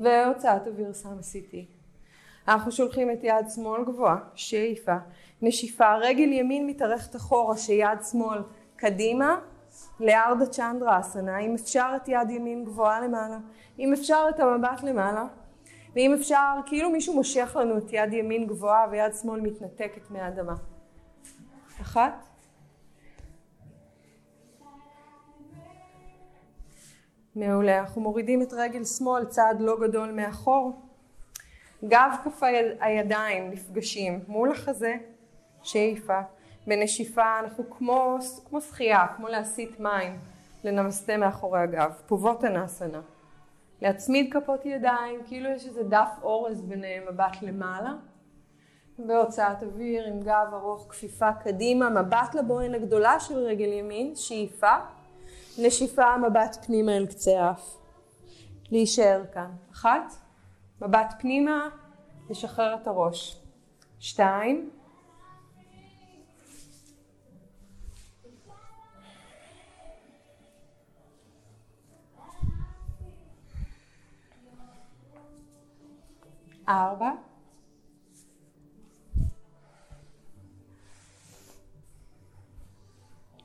[0.00, 1.66] והוצאת אוויר שם עשיתי.
[2.48, 4.96] אנחנו שולחים את יד שמאל גבוהה, שאיפה,
[5.42, 8.38] נשיפה, רגל ימין מתארכת אחורה, שיד שמאל
[8.76, 9.38] קדימה,
[10.00, 13.38] לארדה צ'נדרה אסנה, אם אפשר את יד ימין גבוהה למעלה,
[13.78, 15.26] אם אפשר את המבט למעלה,
[15.98, 20.54] ואם אפשר, כאילו מישהו מושך לנו את יד ימין גבוהה ויד שמאל מתנתקת מהאדמה.
[21.80, 22.28] אחת.
[27.36, 27.78] מעולה.
[27.78, 30.82] אנחנו מורידים את רגל שמאל צעד לא גדול מאחור.
[31.84, 32.42] גב כף
[32.80, 34.94] הידיים נפגשים מול החזה,
[35.62, 36.20] שאיפה.
[36.66, 38.18] בנשיפה אנחנו כמו,
[38.48, 40.18] כמו שחייה, כמו להסיט מים,
[40.64, 41.92] לנמסטה מאחורי הגב.
[42.06, 43.00] פובות הנסנה.
[43.82, 47.92] להצמיד כפות ידיים, כאילו יש איזה דף אורז ביניהם, מבט למעלה.
[48.98, 54.76] בהוצאת אוויר עם גב ארוך, כפיפה קדימה, מבט לבוהן הגדולה של רגל ימין, שאיפה.
[55.58, 57.76] נשיפה, מבט פנימה אל קצה האף.
[58.70, 59.50] להישאר כאן.
[59.72, 60.12] אחת,
[60.82, 61.68] מבט פנימה,
[62.30, 63.40] לשחרר את הראש.
[63.98, 64.70] שתיים,
[76.68, 77.10] ארבע,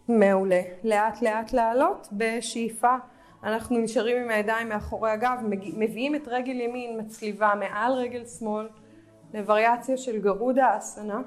[0.08, 0.62] מעולה.
[0.84, 2.96] לאט לאט לעלות בשאיפה.
[3.44, 5.38] אנחנו נשארים עם הידיים מאחורי הגב,
[5.78, 8.70] מביאים את רגל ימין מצליבה מעל רגל שמאל
[9.34, 11.22] לווריאציה של גרודה אסנה.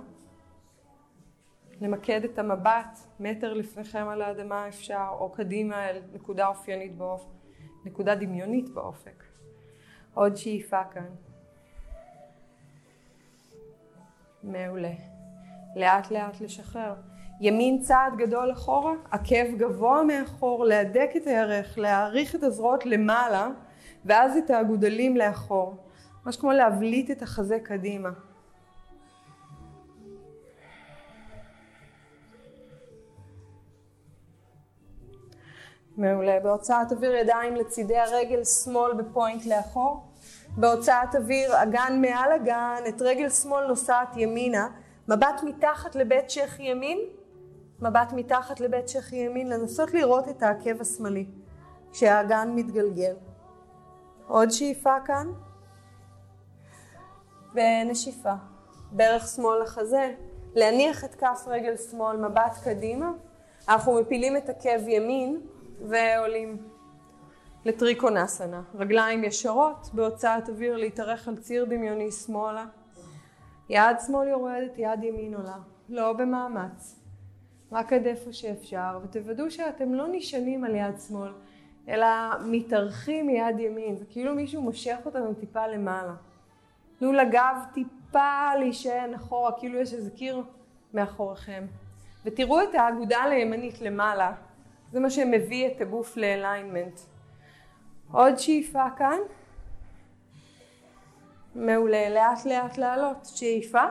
[1.80, 7.28] למקד את המבט מטר לפניכם על האדמה אפשר, או קדימה אל נקודה אופיינית באופק,
[7.84, 9.24] נקודה דמיונית באופק.
[10.14, 11.25] עוד שאיפה כאן.
[14.46, 14.92] מעולה.
[15.76, 16.94] לאט לאט לשחרר.
[17.40, 23.48] ימין צעד גדול אחורה, עקב גבוה מאחור, להדק את הירך, להעריך את הזרועות למעלה,
[24.04, 25.76] ואז את האגודלים לאחור.
[26.24, 28.10] ממש כמו להבליט את החזה קדימה.
[35.96, 36.40] מעולה.
[36.40, 40.05] בהוצאת אוויר ידיים לצידי הרגל שמאל בפוינט לאחור.
[40.56, 44.68] בהוצאת אוויר אגן מעל אגן, את רגל שמאל נוסעת ימינה,
[45.08, 46.98] מבט מתחת לבית שכי ימין,
[47.80, 51.26] מבט מתחת לבית שכי ימין, לנסות לראות את העקב השמאלי
[51.92, 53.14] כשהאגן מתגלגל.
[54.28, 55.26] עוד שאיפה כאן,
[57.54, 58.32] ונשיפה.
[58.92, 60.14] ברך שמאל לחזה,
[60.54, 63.10] להניח את כף רגל שמאל, מבט קדימה,
[63.68, 65.40] אנחנו מפילים את עקב ימין
[65.88, 66.75] ועולים
[67.66, 68.62] לטריקונסנה.
[68.74, 72.64] רגליים ישרות, בהוצאת אוויר להתארך על ציר דמיוני שמאלה.
[73.68, 75.56] יד שמאל יורדת, יד ימין עולה.
[75.88, 77.00] לא במאמץ.
[77.72, 81.32] רק עד איפה שאפשר, ותוודאו שאתם לא נשענים על יד שמאל,
[81.88, 82.06] אלא
[82.44, 83.96] מתארחים מיד ימין.
[83.96, 86.14] זה כאילו מישהו מושך אותנו טיפה למעלה.
[86.98, 90.42] תנו לגב טיפה להישען אחורה, כאילו יש איזה קיר
[90.94, 91.66] מאחוריכם.
[92.24, 94.32] ותראו את האגודה לימנית למעלה,
[94.92, 97.00] זה מה שמביא את הגוף לאליינמנט.
[98.12, 99.18] עוד שאיפה כאן.
[101.54, 103.24] מעולה, לאט לאט לעלות.
[103.24, 103.84] שאיפה.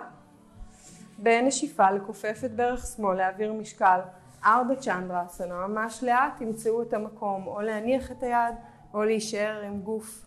[1.18, 4.00] בנשיפה לכופף את ברך שמאל, להעביר משקל.
[4.46, 8.56] ארבע צ'נדרה אסנה, ממש לאט תמצאו את המקום, או להניח את היד,
[8.94, 10.26] או להישאר עם גוף.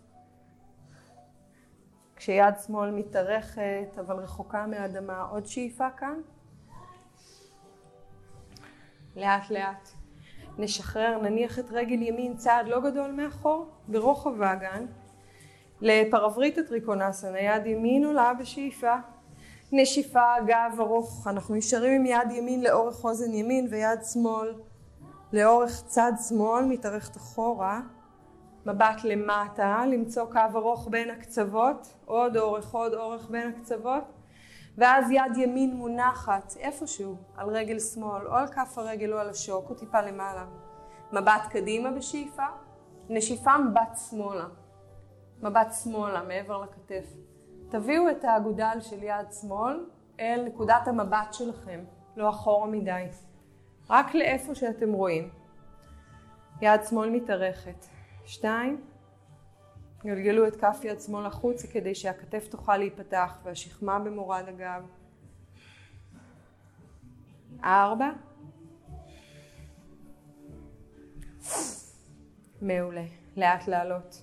[2.16, 5.20] כשיד שמאל מתארכת, אבל רחוקה מהאדמה.
[5.20, 6.20] עוד שאיפה כאן.
[9.16, 9.97] לאט לאט.
[10.58, 14.86] נשחרר, נניח את רגל ימין צעד לא גדול מאחור, ברוחב האגן,
[15.80, 18.94] לפרברית הטריקונסנה, יד ימין עולה בשאיפה,
[19.72, 24.54] נשיפה, גב ארוך, אנחנו נשארים עם יד ימין לאורך אוזן ימין ויד שמאל.
[25.32, 27.80] לאורך צד שמאל, מתארכת אחורה,
[28.66, 34.04] מבט למטה, למצוא קו ארוך בין הקצוות, עוד אורך, עוד אורך בין הקצוות,
[34.78, 39.70] ואז יד ימין מונחת איפשהו על רגל שמאל, או על כף הרגל או על השוק,
[39.70, 40.46] או טיפה למעלה.
[41.12, 42.46] מבט קדימה בשאיפה,
[43.08, 44.44] נשיפה מבט שמאלה.
[45.42, 47.04] מבט שמאלה מעבר לכתף.
[47.68, 49.86] תביאו את האגודל של יד שמאל
[50.20, 51.84] אל נקודת המבט שלכם,
[52.16, 53.04] לא אחורה מדי.
[53.90, 55.28] רק לאיפה שאתם רואים.
[56.60, 57.86] יד שמאל מתארכת.
[58.24, 58.80] שתיים.
[60.04, 64.82] גלגלו את כף יד שמאל החוצה כדי שהכתף תוכל להיפתח והשכמה במורד הגב.
[67.64, 68.10] ארבע.
[72.62, 73.04] מעולה.
[73.36, 74.22] לאט לעלות.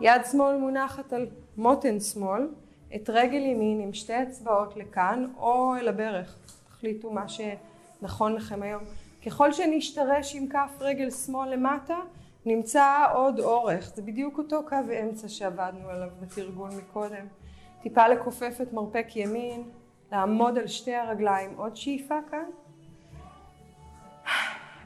[0.00, 2.48] יד שמאל מונחת על מותן שמאל,
[2.94, 6.36] את רגל ימין עם שתי אצבעות לכאן או אל הברך.
[6.68, 8.82] תחליטו מה שנכון לכם היום.
[9.26, 11.96] ככל שנשתרש עם כף רגל שמאל למטה,
[12.46, 17.26] נמצא עוד אורך, זה בדיוק אותו קו אמצע שעבדנו עליו בתרגול מקודם.
[17.82, 19.70] טיפה לכופף את מרפק ימין,
[20.12, 22.44] לעמוד על שתי הרגליים, עוד שאיפה כאן.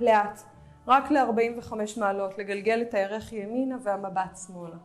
[0.01, 0.43] לאט,
[0.87, 4.77] רק ל-45 מעלות, לגלגל את הירך ימינה והמבט שמאלה.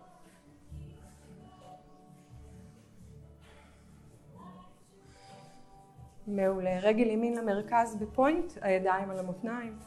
[6.28, 6.80] מעולה.
[6.80, 9.78] רגל ימין למרכז בפוינט, הידיים על המותניים.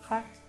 [0.00, 0.41] אחת.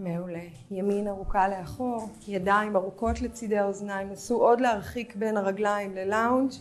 [0.00, 0.44] מעולה.
[0.70, 6.52] ימין ארוכה לאחור, ידיים ארוכות לצידי האוזניים, נסו עוד להרחיק בין הרגליים ללאונג'.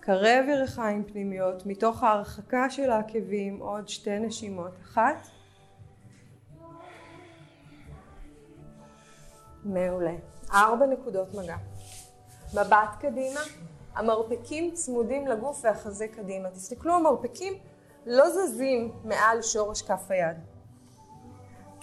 [0.00, 4.72] קרב ירכיים פנימיות, מתוך ההרחקה של העקבים עוד שתי נשימות.
[4.82, 5.28] אחת.
[9.64, 10.14] מעולה.
[10.52, 11.56] ארבע נקודות מגע.
[12.54, 13.40] מבט קדימה,
[13.94, 16.50] המרפקים צמודים לגוף והחזה קדימה.
[16.50, 17.54] תסתכלו, המרפקים
[18.06, 20.53] לא זזים מעל שורש כף היד.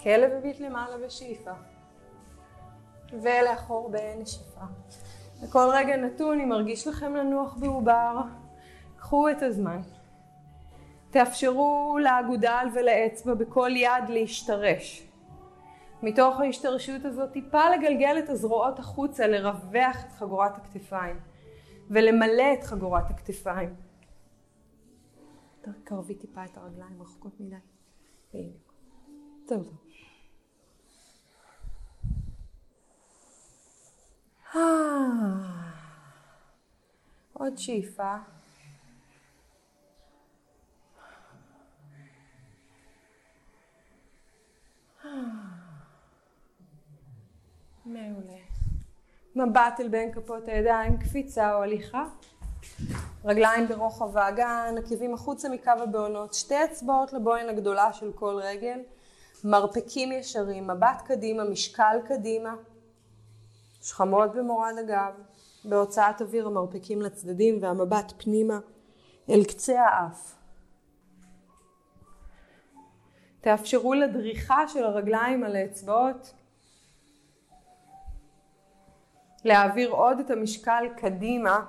[0.02, 1.52] כלב הביט למעלה בשאיפה,
[3.12, 4.60] ולאחור בנשיפה.
[5.42, 8.20] בכל רגע נתון, אם מרגיש לכם לנוח בעובר,
[8.96, 9.80] קחו את הזמן.
[11.10, 15.08] תאפשרו לאגודל ולאצבע בכל יד להשתרש.
[16.02, 21.20] מתוך ההשתרשות הזאת טיפה לגלגל את הזרועות החוצה, לרווח את חגורת הכתפיים
[21.90, 23.74] ולמלא את חגורת הכתפיים.
[25.60, 27.56] תקרבי טיפה את הרגליים רחוקות מדי.
[28.34, 28.72] בדיוק.
[29.46, 29.81] זהו זהו.
[37.32, 38.14] עוד שאיפה.
[47.84, 48.32] מעולה.
[49.36, 52.04] מבט אל בין כפות הידיים, קפיצה או הליכה.
[53.24, 58.80] רגליים ברוחב האגן, עקבים החוצה מקו הבעונות, שתי אצבעות לבוין הגדולה של כל רגל,
[59.44, 62.54] מרפקים ישרים, מבט קדימה, משקל קדימה,
[63.82, 65.12] שכמות במורד הגב,
[65.64, 68.58] בהוצאת אוויר המרפקים לצדדים והמבט פנימה
[69.30, 70.34] אל קצה האף.
[73.40, 76.34] תאפשרו לדריכה של הרגליים על האצבעות
[79.44, 81.64] להעביר עוד את המשקל קדימה,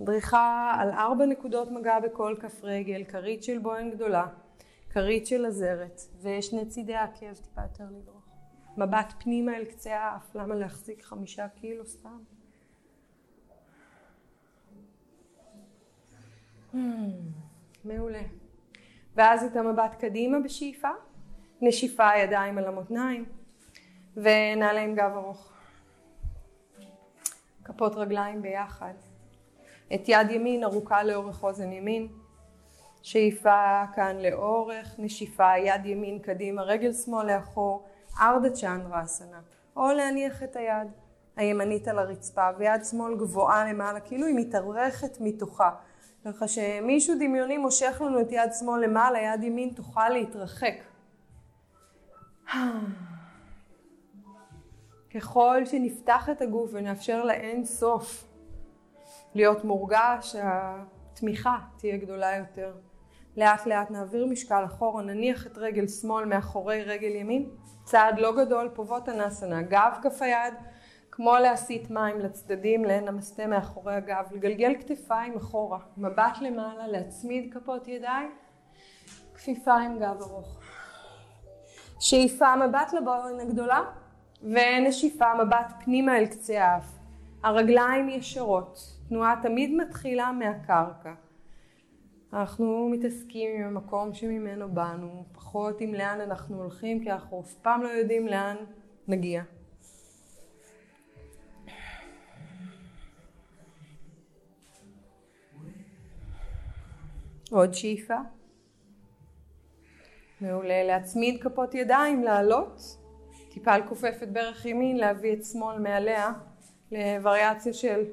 [0.00, 4.26] דריכה על ארבע נקודות מגע בכל כף רגל, כרית של בוהן גדולה,
[4.90, 8.21] כרית של הזרת, ושני צידי העקב טיפה יותר לדרוך.
[8.76, 12.18] מבט פנימה אל קצה האף, למה להחזיק חמישה קילו סתם?
[16.72, 16.76] Hmm,
[17.84, 18.22] מעולה.
[19.14, 20.88] ואז את המבט קדימה בשאיפה,
[21.60, 23.24] נשיפה ידיים על המותניים,
[24.16, 25.52] ונעלה עם גב ארוך.
[27.64, 28.94] כפות רגליים ביחד.
[29.94, 32.08] את יד ימין ארוכה לאורך אוזן ימין.
[33.02, 37.86] שאיפה כאן לאורך, נשיפה יד ימין קדימה, רגל שמאל לאחור,
[38.20, 39.40] ארדה צ'נדרה אסנה.
[39.76, 40.88] או להניח את היד
[41.36, 45.70] הימנית על הרצפה ויד שמאל גבוהה למעלה, כאילו היא מתארכת מתוכה.
[46.24, 50.74] ככה שמישהו דמיוני מושך לנו את יד שמאל למעלה, יד ימין תוכל להתרחק.
[55.14, 58.24] ככל שנפתח את הגוף ונאפשר לאין סוף
[59.34, 62.74] להיות מורגש, התמיכה תהיה גדולה יותר.
[63.36, 67.50] לאט לאט נעביר משקל אחורה, נניח את רגל שמאל מאחורי רגל ימין,
[67.84, 70.54] צעד לא גדול, פובות הנסנה, גב כף היד,
[71.10, 78.30] כמו להסיט מים לצדדים, לנמסטה מאחורי הגב, לגלגל כתפיים אחורה, מבט למעלה, להצמיד כפות ידיים,
[79.34, 80.60] כפיפה עם גב ארוך.
[82.00, 83.80] שאיפה מבט לבוהן הגדולה,
[84.42, 86.92] ונשיפה מבט פנימה אל קצה האף.
[87.42, 88.78] הרגליים ישרות,
[89.08, 91.12] תנועה תמיד מתחילה מהקרקע.
[92.32, 97.82] אנחנו מתעסקים עם המקום שממנו באנו, פחות עם לאן אנחנו הולכים, כי אנחנו אף פעם
[97.82, 98.56] לא יודעים לאן
[99.08, 99.42] נגיע.
[107.50, 108.16] עוד שאיפה.
[110.40, 110.84] מעולה.
[110.84, 112.80] להצמיד כפות ידיים, לעלות.
[113.50, 116.32] טיפה על כופפת ברך ימין, להביא את שמאל מעליה
[116.92, 118.04] לווריאציה של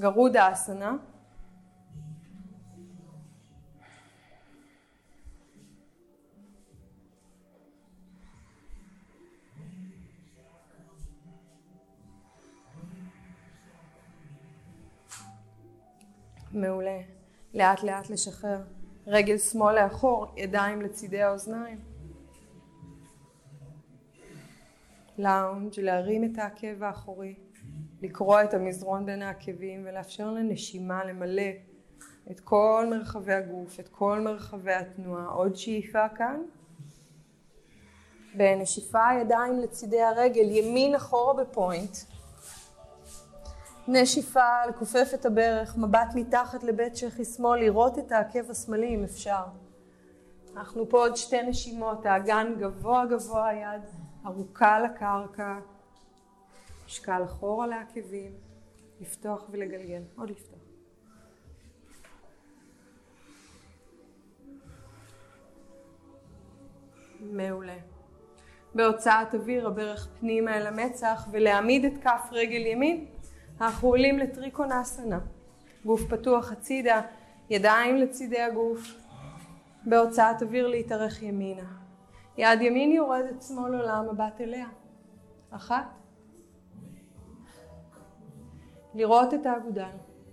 [0.00, 0.96] גרודה אסנה.
[16.56, 17.00] מעולה.
[17.54, 18.60] לאט לאט לשחרר.
[19.06, 21.78] רגל שמאל לאחור, ידיים לצידי האוזניים.
[25.18, 27.34] לאונג', להרים את העקב האחורי,
[28.02, 31.50] לקרוע את המזרון בין העקבים ולאפשר לנשימה למלא
[32.30, 35.26] את כל מרחבי הגוף, את כל מרחבי התנועה.
[35.26, 36.42] עוד שאיפה כאן.
[38.34, 41.96] בנשיפה ידיים לצידי הרגל, ימין אחורה בפוינט.
[43.88, 49.42] נשיפה, לכופף את הברך, מבט מתחת לבית שכי שמאל, לראות את העקב השמאלי אם אפשר.
[50.56, 53.82] אנחנו פה עוד שתי נשימות, האגן גבוה גבוה היד,
[54.26, 55.58] ארוכה לקרקע,
[56.86, 58.32] משקל אחורה לעקבים,
[59.00, 60.58] לפתוח ולגלגל, עוד לפתוח.
[67.20, 67.76] מעולה.
[68.74, 73.06] בהוצאת אוויר הברך פנימה אל המצח ולהעמיד את כף רגל ימין
[73.60, 75.18] אנחנו עולים לטריקונסנה,
[75.84, 77.02] גוף פתוח הצידה,
[77.50, 78.94] ידיים לצידי הגוף,
[79.84, 81.66] בהוצאת אוויר להתארך ימינה.
[82.38, 84.68] יד ימין יורדת שמאל עולה, מבט אליה.
[85.50, 85.86] אחת.
[88.94, 89.90] לראות את האגודל,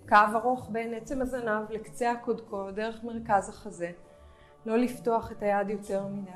[0.08, 3.92] קו ארוך בין עצם הזנב לקצה הקודקוד, דרך מרכז החזה.
[4.66, 6.30] לא לפתוח את היד יותר מדי.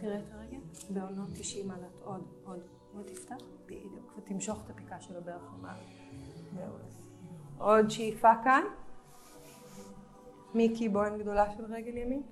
[0.00, 0.58] תראה את הרגל,
[0.90, 2.60] בעונות 90 מעלות, עוד, עוד,
[2.94, 3.36] עוד תפתח.
[3.66, 5.82] בדיוק, ותמשוך את הפיקה של הברך למעלה.
[7.58, 8.62] עוד שאיפה כאן.
[10.54, 12.22] מיקי בוהן גדולה של רגל ימין.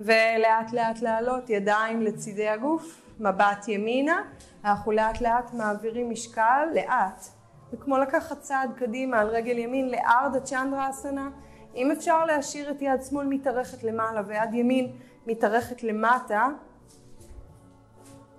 [0.00, 4.22] ולאט לאט לעלות ידיים לצידי הגוף, מבט ימינה,
[4.64, 7.24] אנחנו לאט לאט מעבירים משקל, לאט,
[7.70, 11.30] זה כמו לקחת צעד קדימה על רגל ימין לארדה צ'נדרה אסנה,
[11.74, 14.92] אם אפשר להשאיר את יד שמאל מתארכת למעלה ויד ימין
[15.26, 16.48] מתארכת למטה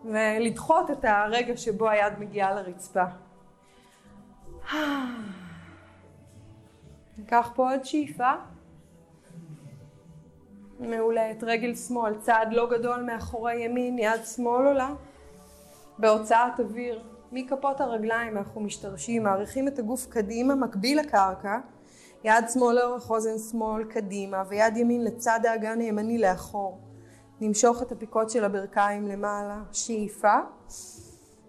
[0.08, 3.04] ולדחות את הרגע שבו היד מגיעה לרצפה.
[7.18, 8.32] ניקח פה עוד שאיפה.
[10.80, 14.90] מעולה, את רגל שמאל, צעד לא גדול מאחורי ימין, יד שמאל עולה.
[15.98, 21.58] בהוצאת אוויר, מכפות הרגליים אנחנו משתרשים, מעריכים את הגוף קדימה, מקביל לקרקע.
[22.24, 26.87] יד שמאל לאורך אוזן שמאל קדימה, ויד ימין לצד האגן הימני לאחור.
[27.42, 30.36] נמשוך את הפיקות של הברכיים למעלה, שאיפה.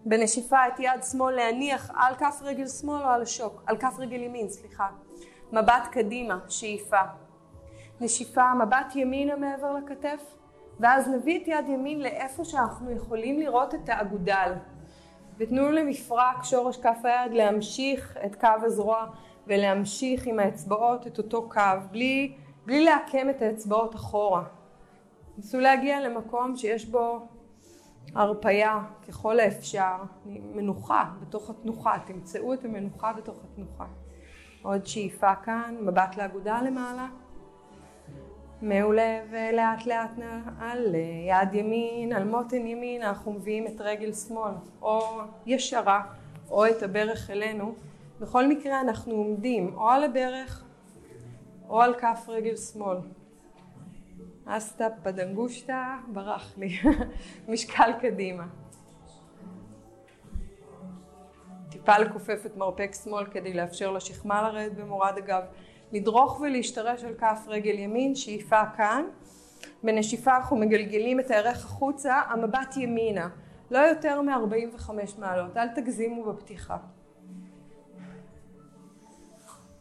[0.05, 4.23] בנשיפה את יד שמאל להניח על כף רגל שמאל או על השוק, על כף רגל
[4.23, 4.89] ימין, סליחה.
[5.53, 7.01] מבט קדימה, שאיפה.
[8.01, 10.35] נשיפה, מבט ימינה מעבר לכתף,
[10.81, 14.53] ואז נביא את יד ימין לאיפה שאנחנו יכולים לראות את האגודל.
[15.39, 19.07] ותנו למפרק שורש כף היד להמשיך את קו הזרוע
[19.47, 21.61] ולהמשיך עם האצבעות את אותו קו,
[21.91, 22.37] בלי,
[22.67, 24.58] בלי לעקם את האצבעות אחורה.
[25.39, 27.27] נסו להגיע למקום שיש בו
[28.15, 28.79] הרפייה
[29.09, 33.85] ככל האפשר, מנוחה בתוך התנוחה, תמצאו את המנוחה בתוך התנוחה.
[34.63, 37.09] עוד שאיפה כאן, מבט לאגודה למעלה.
[38.63, 40.11] מעולה, ולאט לאט
[40.61, 40.95] על
[41.29, 45.01] יד ימין, על מותן ימין, אנחנו מביאים את רגל שמאל, או
[45.47, 46.03] ישרה,
[46.51, 47.75] או את הברך אלינו.
[48.21, 50.65] בכל מקרה אנחנו עומדים או על הברך,
[51.69, 52.97] או על כף רגל שמאל.
[54.51, 56.79] אסטה פדנגושטה, ברח לי,
[57.49, 58.47] משקל קדימה.
[61.71, 65.43] טיפה לכופף את מרפק שמאל כדי לאפשר לשכמה לרדת במורד הגב.
[65.93, 69.05] לדרוך ולהשתרש על כף רגל ימין, שאיפה כאן.
[69.83, 73.29] בנשיפה אנחנו מגלגלים את הירך החוצה, המבט ימינה.
[73.71, 76.77] לא יותר מ-45 מעלות, אל תגזימו בפתיחה.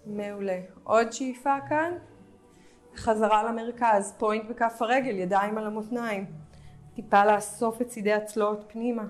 [0.06, 0.60] מעולה.
[0.84, 1.92] עוד שאיפה כאן.
[3.00, 6.26] חזרה למרכז, פוינט בכף הרגל, ידיים על המותניים.
[6.96, 9.04] טיפה לאסוף את צידי הצלעות פנימה.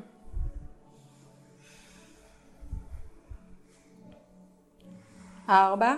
[5.50, 5.96] ארבע.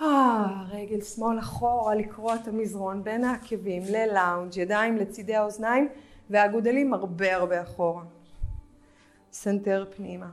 [0.00, 5.88] אה, רגל שמאל אחורה, לקרוע את המזרון בין העקבים ללאונג', ידיים לצידי האוזניים
[6.30, 8.02] והאגודלים הרבה הרבה אחורה.
[9.32, 10.26] סנטר פנימה.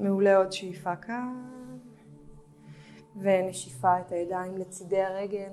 [0.00, 1.48] מעולה עוד שאיפה כאן
[3.16, 5.50] ונשיפה את הידיים לצידי הרגל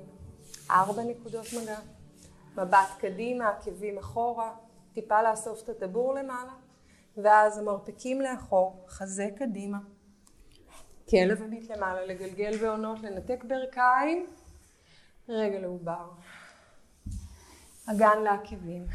[0.71, 1.79] ארבע נקודות מגע
[2.57, 4.55] מבט קדימה, עקבים אחורה
[4.93, 6.53] טיפה לאסוף את הטבור למעלה
[7.17, 9.77] ואז המרפקים לאחור, חזה קדימה.
[11.09, 14.25] כלב עמית למעלה, לגלגל בעונות, לנתק ברכיים.
[15.29, 16.09] רגל לעובר.
[17.85, 18.85] אגן לעקבים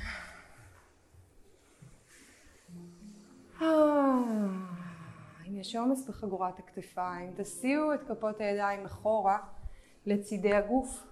[5.62, 9.38] יש עומס בחגורת הכתפיים, תסיעו את כפות הידיים אחורה
[10.06, 11.11] לצידי הגוף.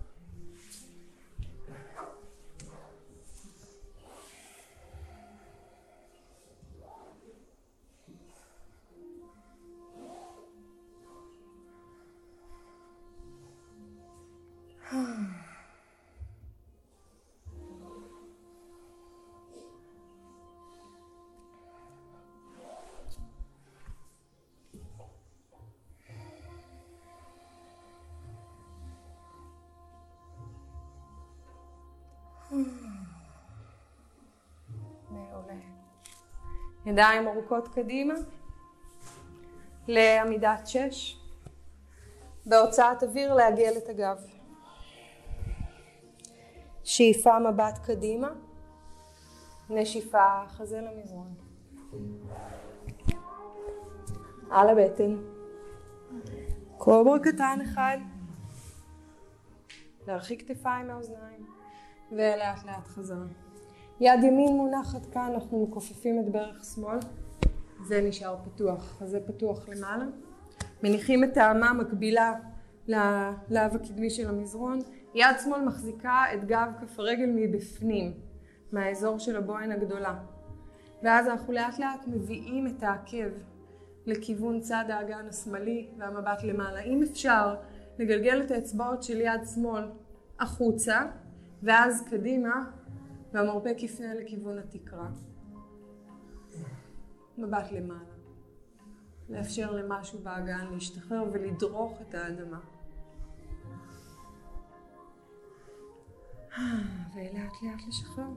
[36.91, 38.15] ידיים ארוכות קדימה
[39.89, 41.17] לעמידת שש.
[42.47, 44.17] בהוצאת אוויר לעגל את הגב.
[46.85, 48.29] שאיפה מבט קדימה,
[49.71, 51.35] נשיפה חזה למזרון.
[54.51, 55.17] על הבטן.
[56.79, 57.99] קוברה קטן אחד.
[60.07, 61.47] להרחיק כתפיים מהאוזניים
[62.13, 63.50] ולאט לאט חזרה.
[64.01, 66.99] יד ימין מונחת כאן, אנחנו מכופפים את ברך שמאל,
[67.87, 70.05] זה נשאר פתוח, אז פתוח למעלה.
[70.83, 72.35] מניחים את האמה מקבילה
[72.89, 74.79] ללהב הקדמי של המזרון,
[75.15, 78.13] יד שמאל מחזיקה את גב כף הרגל מבפנים,
[78.73, 80.19] מהאזור של הבוהן הגדולה.
[81.03, 83.31] ואז אנחנו לאט לאט מביאים את העקב
[84.07, 86.81] לכיוון צד האגן השמאלי והמבט למעלה.
[86.81, 87.57] אם אפשר
[87.99, 89.85] לגלגל את האצבעות של יד שמאל
[90.41, 91.01] החוצה,
[91.63, 92.71] ואז קדימה,
[93.33, 95.09] והמרפק יפנה לכיוון התקרה.
[97.39, 98.01] מבט למעלה.
[99.29, 102.61] לאפשר למשהו באגן להשתחרר ולדרוך את האדמה.
[107.15, 108.29] ולאט לאט לשחרר.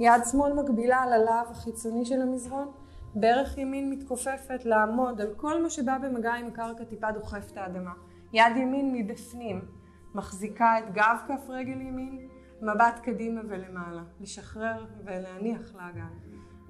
[0.00, 2.72] יד שמאל מקבילה על הלאו החיצוני של המזרון,
[3.14, 7.92] ברך ימין מתכופפת לעמוד על כל מה שבא במגע עם הקרקע טיפה דוחף את האדמה.
[8.32, 9.60] יד ימין מבפנים
[10.14, 12.28] מחזיקה את גב כף רגל ימין,
[12.62, 14.04] מבט קדימה ולמעלה.
[14.20, 16.12] לשחרר ולהניח לאגן.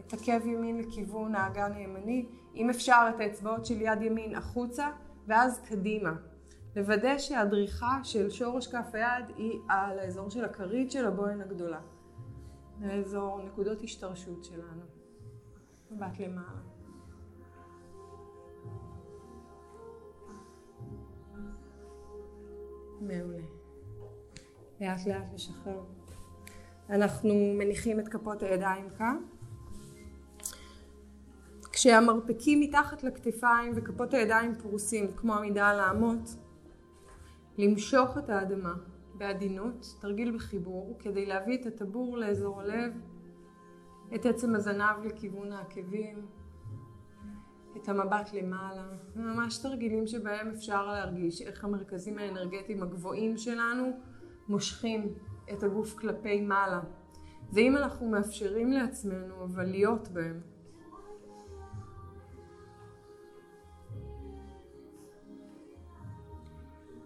[0.00, 4.90] את עקב ימין לכיוון האגן הימני, אם אפשר את האצבעות של יד ימין החוצה
[5.26, 6.12] ואז קדימה.
[6.76, 11.80] לוודא שהדריכה של שורש כף היד היא על האזור של הכרית של הבוהן הגדולה.
[12.80, 14.82] לאזור נקודות השתרשות שלנו.
[15.90, 16.60] מבט למעלה.
[23.00, 23.57] מעולה.
[24.80, 25.84] לאט לאט לשחרר.
[26.90, 29.16] אנחנו מניחים את כפות הידיים כאן.
[31.72, 36.36] כשהמרפקים מתחת לכתפיים וכפות הידיים פרוסים כמו עמידה על האמות,
[37.58, 38.74] למשוך את האדמה
[39.14, 42.92] בעדינות, תרגיל בחיבור, כדי להביא את הטבור לאזור הלב,
[44.14, 46.26] את עצם הזנב לכיוון העקבים,
[47.76, 53.92] את המבט למעלה, ממש תרגילים שבהם אפשר להרגיש איך המרכזים האנרגטיים הגבוהים שלנו
[54.48, 55.14] מושכים
[55.52, 56.80] את הגוף כלפי מעלה.
[57.52, 60.40] ואם אנחנו מאפשרים לעצמנו אבל להיות בהם,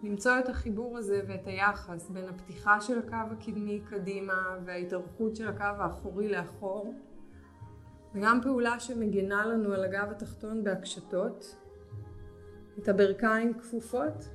[0.03, 5.63] למצוא את החיבור הזה ואת היחס בין הפתיחה של הקו הקדמי קדימה וההתארכות של הקו
[5.63, 6.93] האחורי לאחור
[8.15, 11.55] וגם פעולה שמגינה לנו על הגב התחתון בהקשתות
[12.79, 14.29] את הברכיים כפופות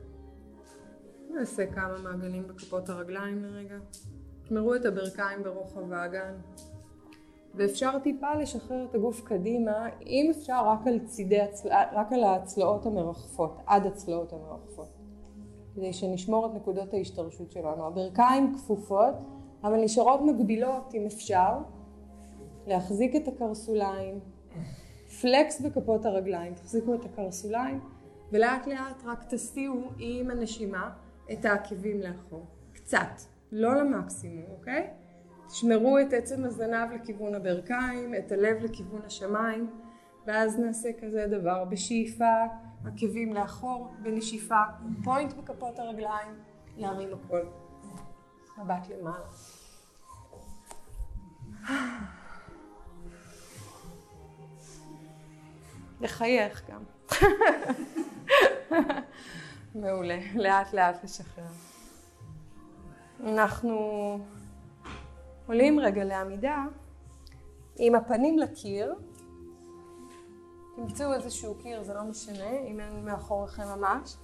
[1.34, 3.76] נעשה כמה מעגלים בכפות הרגליים לרגע
[4.48, 6.34] תמרו את הברכיים ברוחב האגן
[7.54, 11.40] ואפשר טיפה לשחרר את הגוף קדימה אם אפשר רק על צידי,
[11.92, 14.98] רק על הצלעות המרחפות עד הצלעות המרחפות
[15.74, 17.86] כדי שנשמור את נקודות ההשתרשות שלנו.
[17.86, 19.14] הברכיים כפופות,
[19.64, 21.58] אבל נשארות מגבילות אם אפשר.
[22.66, 24.20] להחזיק את הקרסוליים,
[25.20, 27.80] פלקס בכפות הרגליים, תחזיקו את הקרסוליים,
[28.32, 30.90] ולאט לאט רק תסיעו עם הנשימה
[31.32, 32.46] את העקבים לאחור.
[32.72, 33.20] קצת,
[33.52, 34.90] לא למקסימום, אוקיי?
[35.46, 39.70] תשמרו את עצם הזנב לכיוון הברכיים, את הלב לכיוון השמיים,
[40.26, 42.44] ואז נעשה כזה דבר בשאיפה.
[42.86, 44.60] עקבים לאחור, בנשיפה,
[45.04, 46.34] פוינט בכפות הרגליים,
[46.76, 47.40] להרים הכל.
[48.58, 49.24] מבט למעלה.
[56.00, 56.82] לחייך גם.
[59.74, 61.44] מעולה, לאט לאט לשחרר.
[63.20, 63.78] אנחנו
[65.46, 66.64] עולים רגע לעמידה
[67.76, 68.94] עם הפנים לקיר
[70.76, 74.14] תמצאו איזשהו קיר, זה לא משנה, אם אין מאחוריכם ממש.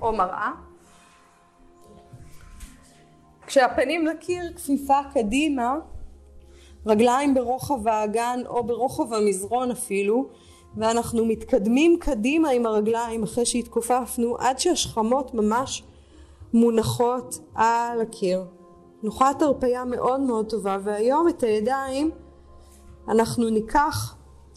[0.00, 0.52] או מראה.
[3.46, 5.74] כשהפנים לקיר, כפיפה קדימה,
[6.86, 10.28] רגליים ברוחב האגן או ברוחב המזרון אפילו,
[10.76, 15.84] ואנחנו מתקדמים קדימה עם הרגליים אחרי שהתכופפנו עד שהשכמות ממש
[16.54, 18.44] מונחות על הקיר.
[19.00, 22.10] תנוחת הרפאיה מאוד מאוד טובה, והיום את הידיים
[23.08, 24.16] אנחנו ניקח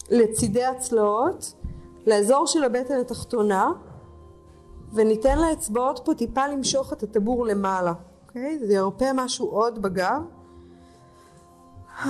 [0.10, 1.54] לצידי הצלעות,
[2.08, 3.72] לאזור של הבטן התחתונה,
[4.94, 7.94] וניתן לאצבעות פה טיפה למשוך את הטבור למעלה,
[8.28, 8.60] אוקיי?
[8.60, 10.22] זה ירפה משהו עוד בגב.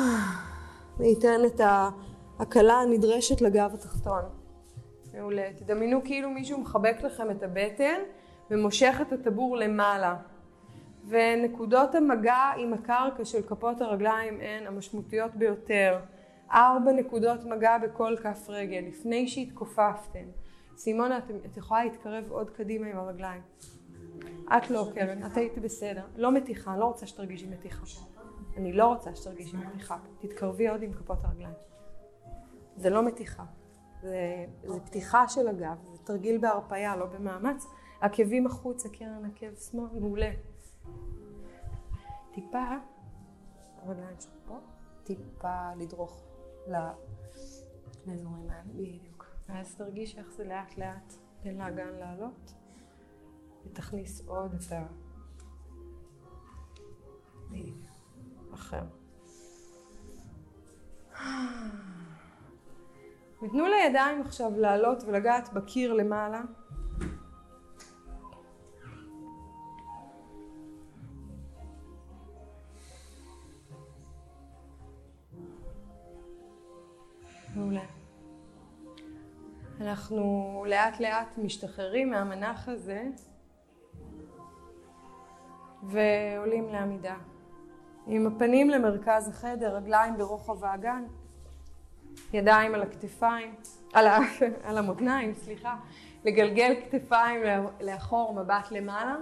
[0.99, 1.61] וניתן את
[2.39, 4.21] ההקלה הנדרשת לגב התחתון.
[5.13, 5.49] מעולה.
[5.55, 7.99] תדמיינו כאילו מישהו מחבק לכם את הבטן
[8.51, 10.15] ומושך את הטבור למעלה.
[11.07, 15.99] ונקודות המגע עם הקרקע של כפות הרגליים הן המשמעותיות ביותר.
[16.51, 20.25] ארבע נקודות מגע בכל כף רגל, לפני שהתכופפתם.
[20.77, 23.41] סימונה, את, את יכולה להתקרב עוד קדימה עם הרגליים.
[24.57, 26.03] את לא, קרן, את היית בסדר.
[26.15, 27.85] לא מתיחה, לא רוצה שתרגישי מתיחה.
[28.57, 29.97] אני לא רוצה שתרגישי מתיחה.
[30.19, 31.68] תתקרבי עוד עם כפות הרגליים.
[32.79, 33.45] זה לא מתיחה.
[34.01, 37.67] זה, זה פתיחה של הגב, זה תרגיל בהרפאיה, לא במאמץ.
[38.01, 40.31] עקבים החוצה, קרן עקב שמאל, מעולה.
[42.31, 42.65] טיפה,
[43.81, 44.59] הרגליים שלך פה,
[45.03, 46.23] טיפה לדרוך
[48.07, 49.25] לאזורים האלה, בדיוק.
[49.49, 52.53] ואז תרגיש איך זה לאט לאט תן לאגן לעלות,
[53.65, 54.85] ותכניס עוד את ה...
[57.51, 57.85] בדיוק,
[58.53, 58.83] אחר.
[63.41, 66.41] ותנו לידיים עכשיו לעלות ולגעת בקיר למעלה.
[77.55, 77.85] מעולה.
[79.81, 83.03] אנחנו לאט לאט משתחררים מהמנח הזה
[85.83, 87.15] ועולים לעמידה.
[88.07, 91.03] עם הפנים למרכז החדר, רגליים ברוחב האגן.
[92.33, 93.55] ידיים על הכתפיים,
[93.93, 94.19] על, ה,
[94.67, 95.75] על המותניים, סליחה,
[96.25, 97.41] לגלגל כתפיים
[97.81, 99.15] לאחור, מבט למעלה.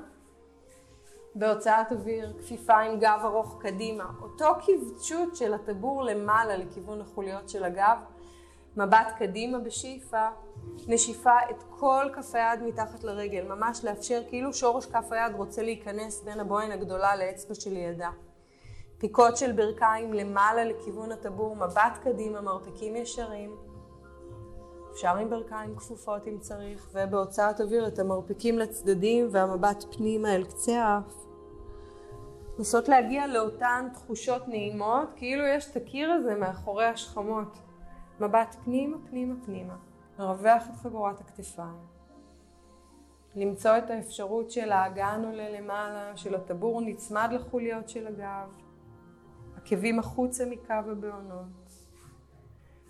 [1.36, 4.06] בהוצאת אוויר, כפיפיים גב ארוך קדימה.
[4.22, 7.98] אותו כבצ'ות של הטבור למעלה לכיוון החוליות של הגב.
[8.78, 10.28] מבט קדימה בשאיפה,
[10.88, 16.24] נשיפה את כל כף היד מתחת לרגל, ממש לאפשר כאילו שורש כף היד רוצה להיכנס
[16.24, 18.10] בין הבוהן הגדולה לאצבע שלידה.
[18.98, 23.56] פיקות של ברכיים למעלה לכיוון הטבור, מבט קדימה, מרפקים ישרים.
[24.92, 30.84] אפשר עם ברכיים כפופות אם צריך, ובהוצאת אוויר את המרפקים לצדדים והמבט פנימה אל קצה
[30.84, 31.26] האף.
[32.58, 37.58] לנסות להגיע לאותן תחושות נעימות, כאילו יש את הקיר הזה מאחורי השכמות.
[38.20, 39.76] מבט פנימה, פנימה, פנימה.
[40.20, 41.88] לרווח את חגורת הכתפיים.
[43.36, 48.67] למצוא את האפשרות של האגן עולה למעלה, של הטבור נצמד לחוליות של הגב,
[49.68, 51.88] עקבים החוצה מקו הבעונות.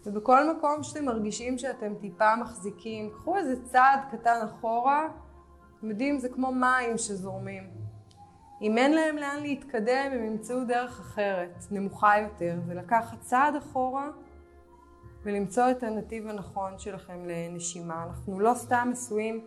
[0.06, 5.08] ובכל מקום שאתם מרגישים שאתם טיפה מחזיקים, קחו איזה צעד קטן אחורה,
[5.78, 7.64] אתם יודעים, זה כמו מים שזורמים.
[8.62, 14.10] אם אין להם לאן להתקדם, הם ימצאו דרך אחרת, נמוכה יותר, ולקחת צעד אחורה
[15.24, 18.04] ולמצוא את הנתיב הנכון שלכם לנשימה.
[18.04, 19.46] אנחנו לא סתם עשויים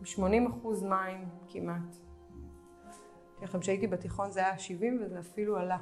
[0.00, 1.96] ב-80% מים כמעט.
[3.42, 5.78] לכם שהייתי בתיכון זה היה 70 וזה אפילו עלה.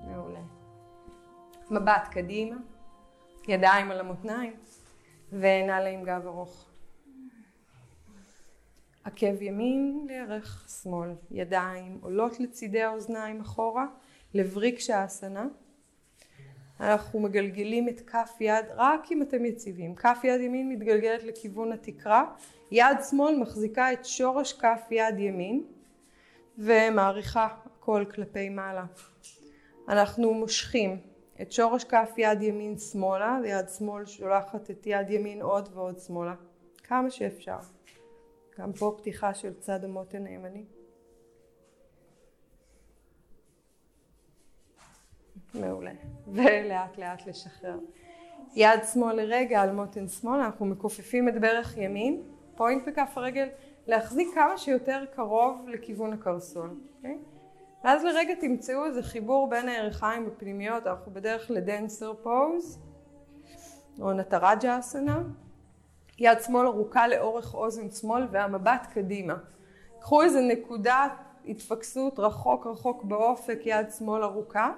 [0.00, 0.40] מעולה.
[1.70, 2.56] מבט קדימה,
[3.48, 4.52] ידיים על המותניים
[5.32, 6.70] ונעלה גב ארוך.
[9.04, 13.86] עקב ימין לירך שמאל, ידיים עולות לצידי האוזניים אחורה,
[14.34, 15.46] לבריק האסנה.
[16.80, 19.94] אנחנו מגלגלים את כף יד, רק אם אתם יציבים.
[19.94, 22.24] כף יד ימין מתגלגלת לכיוון התקרה,
[22.70, 25.64] יד שמאל מחזיקה את שורש כף יד ימין
[26.58, 27.48] ומעריכה
[27.84, 28.84] הכל כלפי מעלה.
[29.88, 31.00] אנחנו מושכים
[31.42, 36.34] את שורש כף יד ימין שמאלה, יד שמאל שולחת את יד ימין עוד ועוד שמאלה,
[36.84, 37.56] כמה שאפשר.
[38.58, 40.64] גם פה פתיחה של צד המותן הימני.
[45.54, 45.92] מעולה.
[46.26, 47.78] ולאט לאט לשחרר.
[48.54, 52.22] יד שמאל לרגע על מותן שמאל, אנחנו מכופפים את ברך ימין,
[52.56, 53.48] פוינט בכף הרגל,
[53.86, 56.70] להחזיק כמה שיותר קרוב לכיוון הקרסול.
[57.02, 57.33] Okay?
[57.84, 57.94] אוקיי?
[57.94, 62.78] ואז לרגע תמצאו איזה חיבור בין הירכיים בפנימיות, אנחנו בדרך לדנסר פוז,
[64.00, 65.22] או נטראג'ה אסנה.
[66.18, 69.34] יד שמאל ארוכה לאורך אוזן שמאל והמבט קדימה.
[70.00, 71.12] קחו איזה נקודת
[71.48, 74.72] התפקסות רחוק רחוק באופק, יד שמאל ארוכה.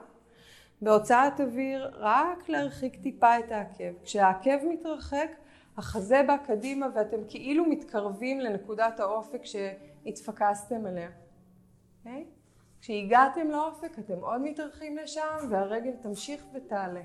[0.83, 4.03] בהוצאת אוויר רק להרחיק טיפה את העקב.
[4.05, 5.31] כשהעקב מתרחק,
[5.77, 11.09] החזה בא קדימה ואתם כאילו מתקרבים לנקודת האופק שהתפקסתם עליה.
[12.05, 12.36] Okay?
[12.81, 17.03] כשהגעתם לאופק אתם עוד מתארחים לשם והרגל תמשיך ותעלה.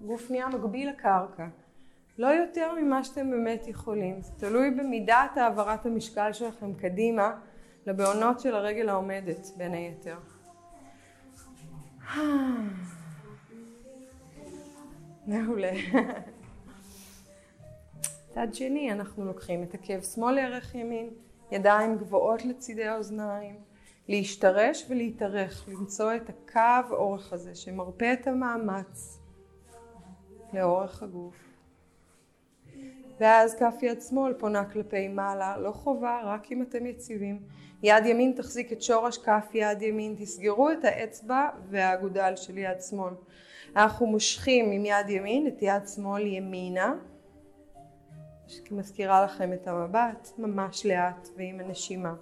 [0.00, 1.46] גוף נהיה מקביל לקרקע.
[2.18, 4.22] לא יותר ממה שאתם באמת יכולים.
[4.22, 7.40] זה תלוי במידת העברת המשקל שלכם קדימה
[7.86, 10.18] לבעונות של הרגל העומדת בין היתר.
[15.26, 15.72] מעולה.
[18.34, 21.10] צד שני אנחנו לוקחים את עקב שמאל לערך ימין,
[21.50, 23.56] ידיים גבוהות לצידי האוזניים,
[24.08, 29.20] להשתרש ולהתארך, למצוא את הקו אורך הזה שמרפא את המאמץ
[30.52, 31.36] לאורך הגוף.
[33.20, 37.42] ואז כף יד שמאל פונה כלפי מעלה, לא חובה, רק אם אתם יציבים.
[37.82, 43.14] יד ימין תחזיק את שורש כף יד ימין, תסגרו את האצבע והאגודל של יד שמאל.
[43.76, 46.94] אנחנו מושכים עם יד ימין את יד שמאל ימינה,
[48.70, 52.14] מזכירה לכם את המבט, ממש לאט ועם הנשימה.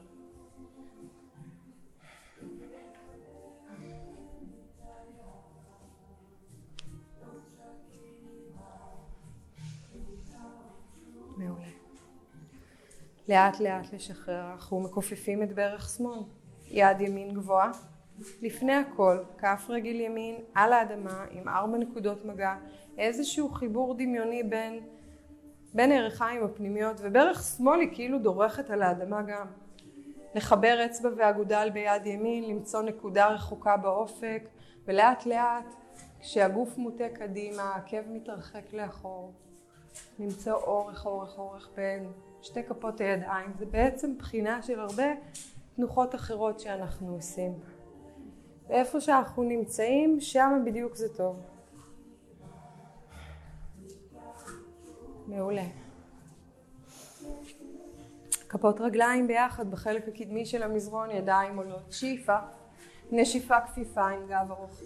[13.28, 16.20] לאט לאט לשחרר, אנחנו מכופפים את ברך שמאל,
[16.64, 17.70] יד ימין גבוהה,
[18.42, 22.54] לפני הכל כף רגל ימין על האדמה עם ארבע נקודות מגע,
[22.98, 24.80] איזשהו חיבור דמיוני בין,
[25.74, 29.46] בין הירכיים הפנימיות וברך שמאל היא כאילו דורכת על האדמה גם.
[30.34, 34.48] לחבר אצבע ואגודל ביד ימין, למצוא נקודה רחוקה באופק
[34.84, 35.74] ולאט לאט
[36.20, 39.32] כשהגוף מוטה קדימה, העקב מתרחק לאחור,
[40.18, 42.12] למצוא אורך אורך אורך בין
[42.46, 45.04] שתי כפות הידיים, זה בעצם בחינה של הרבה
[45.76, 47.52] תנוחות אחרות שאנחנו עושים.
[48.68, 51.40] ואיפה שאנחנו נמצאים, שם בדיוק זה טוב.
[55.26, 55.64] מעולה.
[58.48, 61.92] כפות רגליים ביחד בחלק הקדמי של המזרון, ידיים עולות.
[61.92, 62.36] שאיפה,
[63.10, 64.80] נשיפה כפיפה עם גב ארוך.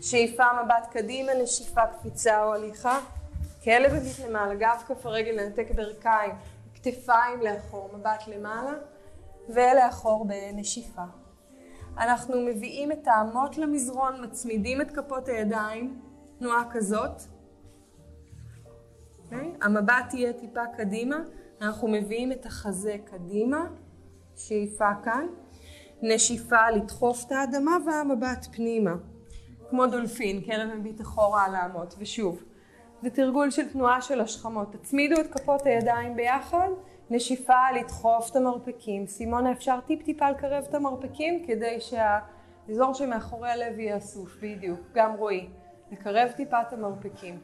[0.00, 3.00] שאיפה מבט קדימה, נשיפה קפיצה או הליכה.
[3.64, 6.34] כלב הביט למעלה, גב כף הרגל לנתק ברכיים,
[6.86, 8.72] כתפיים לאחור, מבט למעלה
[9.48, 11.04] ולאחור בנשיפה.
[11.98, 16.00] אנחנו מביאים את האמות למזרון, מצמידים את כפות הידיים,
[16.38, 17.20] תנועה כזאת.
[17.20, 17.22] Okay.
[19.24, 19.52] אוקיי?
[19.62, 21.16] המבט יהיה טיפה קדימה,
[21.60, 23.66] אנחנו מביאים את החזה קדימה,
[24.36, 25.26] שאיפה כאן,
[26.02, 28.94] נשיפה לדחוף את האדמה והמבט פנימה,
[29.70, 32.42] כמו דולפין, כלב מביט אחורה על האמות, ושוב,
[33.02, 36.68] זה תרגול של תנועה של השכמות, תצמידו את כפות הידיים ביחד,
[37.10, 43.78] נשיפה לדחוף את המרפקים, סימונה אפשר טיפ טיפה לקרב את המרפקים כדי שהאזור שמאחורי הלב
[43.78, 45.48] יהיה אסוף, בדיוק, גם רועי,
[45.92, 47.40] לקרב טיפה את המרפקים.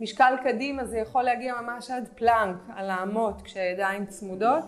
[0.00, 4.64] משקל קדימה זה יכול להגיע ממש עד פלנק על האמות כשהידיים צמודות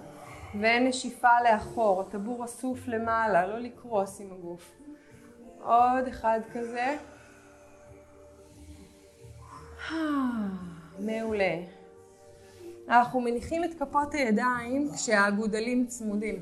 [0.60, 4.72] ונשיפה לאחור, הטבור אסוף למעלה, לא לקרוס עם הגוף.
[5.62, 6.96] עוד אחד כזה.
[10.98, 11.60] מעולה.
[12.88, 16.36] אנחנו מניחים את כפות הידיים כשהאגודלים צמודים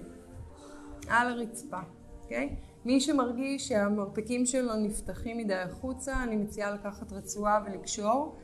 [1.08, 1.80] על הרצפה,
[2.22, 2.48] אוקיי?
[2.52, 2.72] Okay?
[2.84, 8.36] מי שמרגיש שהמרפקים שלו נפתחים מדי החוצה, אני מציעה לקחת רצועה ולקשור.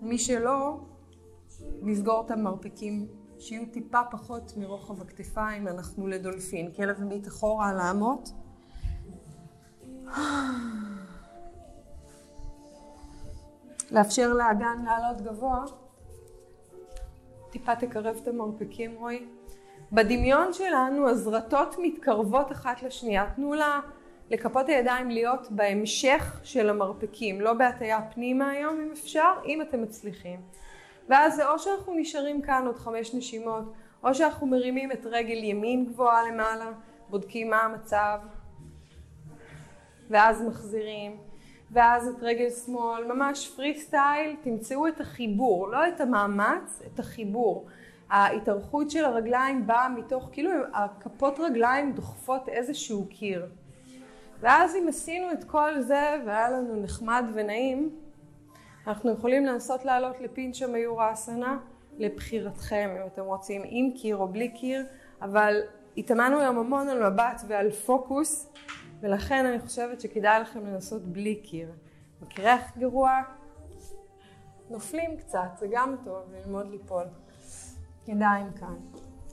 [0.00, 0.80] מי שלא,
[1.82, 3.06] לסגור את המרפקים
[3.38, 6.72] שיהיו טיפה פחות מרוחב הכתפיים, אנחנו לדולפין.
[6.72, 8.32] כלב מביט אחורה על האמות.
[13.90, 15.64] לאפשר לאגן לעלות גבוה.
[17.50, 19.26] טיפה תקרב את המרפקים, רועי.
[19.92, 23.30] בדמיון שלנו הזרטות מתקרבות אחת לשנייה.
[23.36, 23.80] תנו לה
[24.30, 30.40] לכפות הידיים להיות בהמשך של המרפקים, לא בהטייה פנימה היום אם אפשר, אם אתם מצליחים.
[31.08, 33.64] ואז זה או שאנחנו נשארים כאן עוד חמש נשימות,
[34.04, 36.70] או שאנחנו מרימים את רגל ימין גבוהה למעלה,
[37.10, 38.18] בודקים מה המצב,
[40.10, 41.16] ואז מחזירים,
[41.72, 47.66] ואז את רגל שמאל, ממש פרי סטייל, תמצאו את החיבור, לא את המאמץ, את החיבור.
[48.10, 53.46] ההתארכות של הרגליים באה מתוך, כאילו הכפות רגליים דוחפות איזשהו קיר.
[54.40, 57.90] ואז אם עשינו את כל זה והיה לנו נחמד ונעים,
[58.86, 61.58] אנחנו יכולים לנסות לעלות לפינצ'ה מיורה אסנה
[61.98, 64.84] לבחירתכם, אם אתם רוצים עם קיר או בלי קיר,
[65.22, 65.60] אבל
[65.96, 68.52] התאמנו היום המון על מבט ועל פוקוס,
[69.00, 71.72] ולכן אני חושבת שכדאי לכם לנסות בלי קיר.
[72.22, 73.10] מקריח גרוע,
[74.70, 77.04] נופלים קצת, זה גם טוב, ללמוד ליפול.
[78.08, 78.76] ידיים כאן.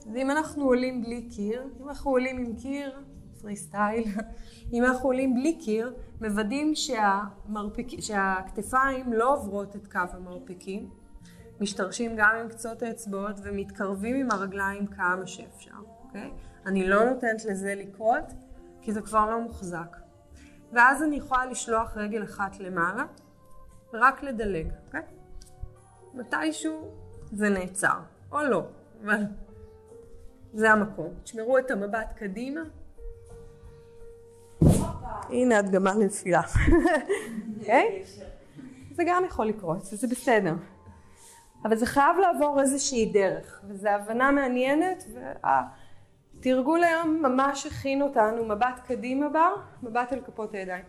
[0.08, 3.00] אז אם אנחנו עולים בלי קיר, אם אנחנו עולים עם קיר,
[3.40, 4.04] פרי סטייל,
[4.72, 7.86] אם אנחנו עולים בלי קיר, מוודאים שהמרפק...
[8.00, 10.90] שהכתפיים לא עוברות את קו המרפקים,
[11.60, 15.70] משתרשים גם עם קצות האצבעות ומתקרבים עם הרגליים כמה שאפשר,
[16.04, 16.30] אוקיי?
[16.66, 18.32] אני לא נותנת לזה לקרות,
[18.86, 19.96] כי זה כבר לא מוחזק.
[20.72, 23.04] ואז אני יכולה לשלוח רגל אחת למעלה,
[23.92, 25.02] ורק לדלג, אוקיי?
[26.14, 26.90] מתישהו
[27.32, 27.98] זה נעצר,
[28.32, 28.62] או לא,
[29.04, 29.22] אבל
[30.54, 31.14] זה המקום.
[31.22, 32.60] תשמרו את המבט קדימה.
[35.30, 36.42] הנה הדגמה לנפילה.
[37.58, 38.04] אוקיי?
[38.94, 40.54] זה גם יכול לקרות, וזה בסדר.
[41.64, 45.04] אבל זה חייב לעבור איזושהי דרך, וזו הבנה מעניינת,
[46.46, 50.84] והתרגול היום ממש הכין אותנו, מבט קדימה בר, מבט אל כפות הידיים.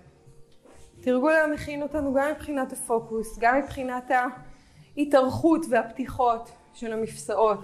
[1.01, 4.12] תרגול היום הכין אותנו גם מבחינת הפוקוס, גם מבחינת
[4.97, 7.60] ההתארכות והפתיחות של המפשעות,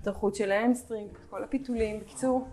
[0.00, 2.48] התארכות של ה hamstring, כל הפיתולים, בקיצור.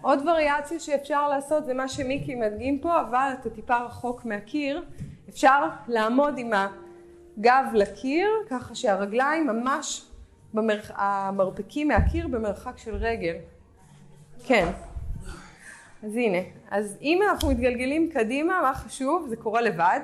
[0.00, 4.84] עוד וריאציה שאפשר לעשות זה מה שמיקי מדגים פה, אבל אתה טיפה רחוק מהקיר,
[5.28, 10.07] אפשר לעמוד עם הגב לקיר, ככה שהרגליים ממש,
[10.58, 10.90] במרח...
[10.94, 13.36] המרפקים מהקיר במרחק של רגל.
[14.46, 14.68] כן.
[16.02, 16.38] אז הנה,
[16.70, 19.26] אז אם אנחנו מתגלגלים קדימה, מה חשוב?
[19.28, 20.00] זה קורה לבד,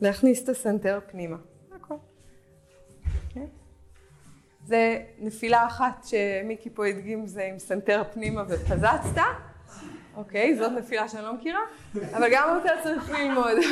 [0.00, 1.36] להכניס את הסנטר פנימה.
[4.66, 9.22] זה נפילה אחת שמיקי פה הדגים זה עם סנטר פנימה ופזצת.
[10.16, 11.60] אוקיי, זאת נפילה שאני לא מכירה,
[11.94, 13.56] אבל גם אותה צריך ללמוד.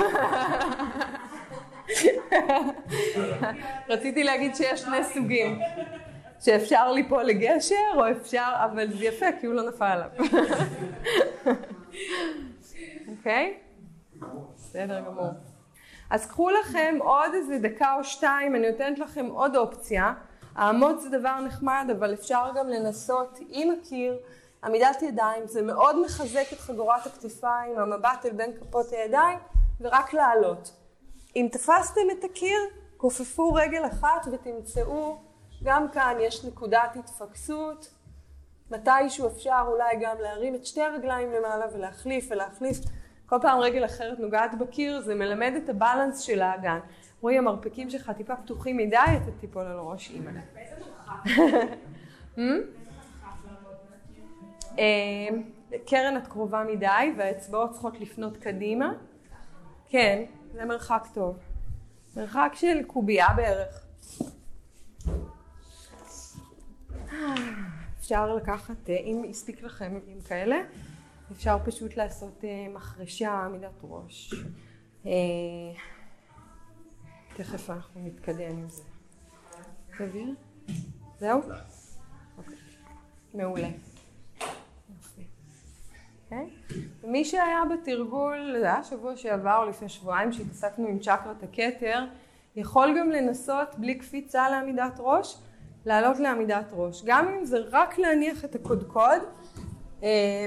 [3.88, 5.58] רציתי להגיד שיש שני סוגים,
[6.44, 10.08] שאפשר ליפול לגשר או אפשר, אבל זה יפה כי הוא לא נפל עליו.
[13.08, 13.58] אוקיי?
[14.54, 15.30] בסדר גמור.
[16.10, 20.14] אז קחו לכם עוד איזה דקה או שתיים, אני נותנת לכם עוד אופציה.
[20.54, 24.18] העמוד זה דבר נחמד, אבל אפשר גם לנסות עם הקיר,
[24.64, 29.38] עמידת ידיים, זה מאוד מחזק את חגורת הכתפיים, המבט אל בין כפות הידיים,
[29.80, 30.70] ורק לעלות.
[31.36, 32.58] אם תפסתם את הקיר,
[32.96, 35.18] כופפו רגל אחת ותמצאו,
[35.64, 37.94] גם כאן יש נקודת התפקסות,
[38.70, 42.78] מתישהו אפשר אולי גם להרים את שתי הרגליים למעלה ולהחליף ולהחליף,
[43.26, 46.78] כל פעם רגל אחרת נוגעת בקיר, זה מלמד את הבלנס של האגן.
[47.20, 50.30] רועי, המרפקים שלך טיפה פתוחים מדי, אתה תיפול על הראש אימא.
[52.36, 52.38] Hmm?
[54.78, 55.28] אה,
[55.86, 58.92] קרן את קרובה מדי והאצבעות צריכות לפנות קדימה.
[59.88, 61.38] כן, זה מרחק טוב.
[62.16, 63.84] מרחק של קובייה בערך.
[67.98, 70.56] אפשר לקחת, אה, אם הספיק לכם עם כאלה,
[71.32, 74.34] אפשר פשוט לעשות אה, מחרשה, עמידת ראש.
[77.36, 78.82] תכף אנחנו נתקדם עם זה.
[79.98, 80.34] סביר?
[81.18, 81.40] זהו?
[82.38, 82.56] אוקיי.
[83.34, 83.68] מעולה.
[86.24, 86.50] אוקיי?
[87.04, 92.04] מי שהיה בתרגול, זה היה שבוע שעבר או לפני שבועיים שהתעסקנו עם צ'קרת הכתר,
[92.56, 95.36] יכול גם לנסות בלי קפיצה לעמידת ראש,
[95.86, 97.02] לעלות לעמידת ראש.
[97.04, 99.22] גם אם זה רק להניח את הקודקוד,
[100.02, 100.46] אה,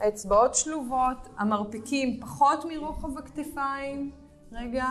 [0.00, 4.10] האצבעות שלובות, המרפקים פחות מרוחב הכתפיים,
[4.52, 4.84] רגע,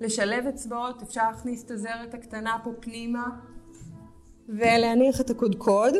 [0.00, 3.24] לשלב אצבעות, אפשר להכניס את הזרת הקטנה פה פנימה
[4.48, 5.94] ולהניח את הקודקוד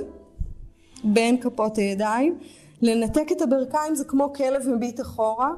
[1.05, 2.39] בין כפות הידיים,
[2.83, 5.51] לנתק את הברכיים זה כמו כלב מביט אחורה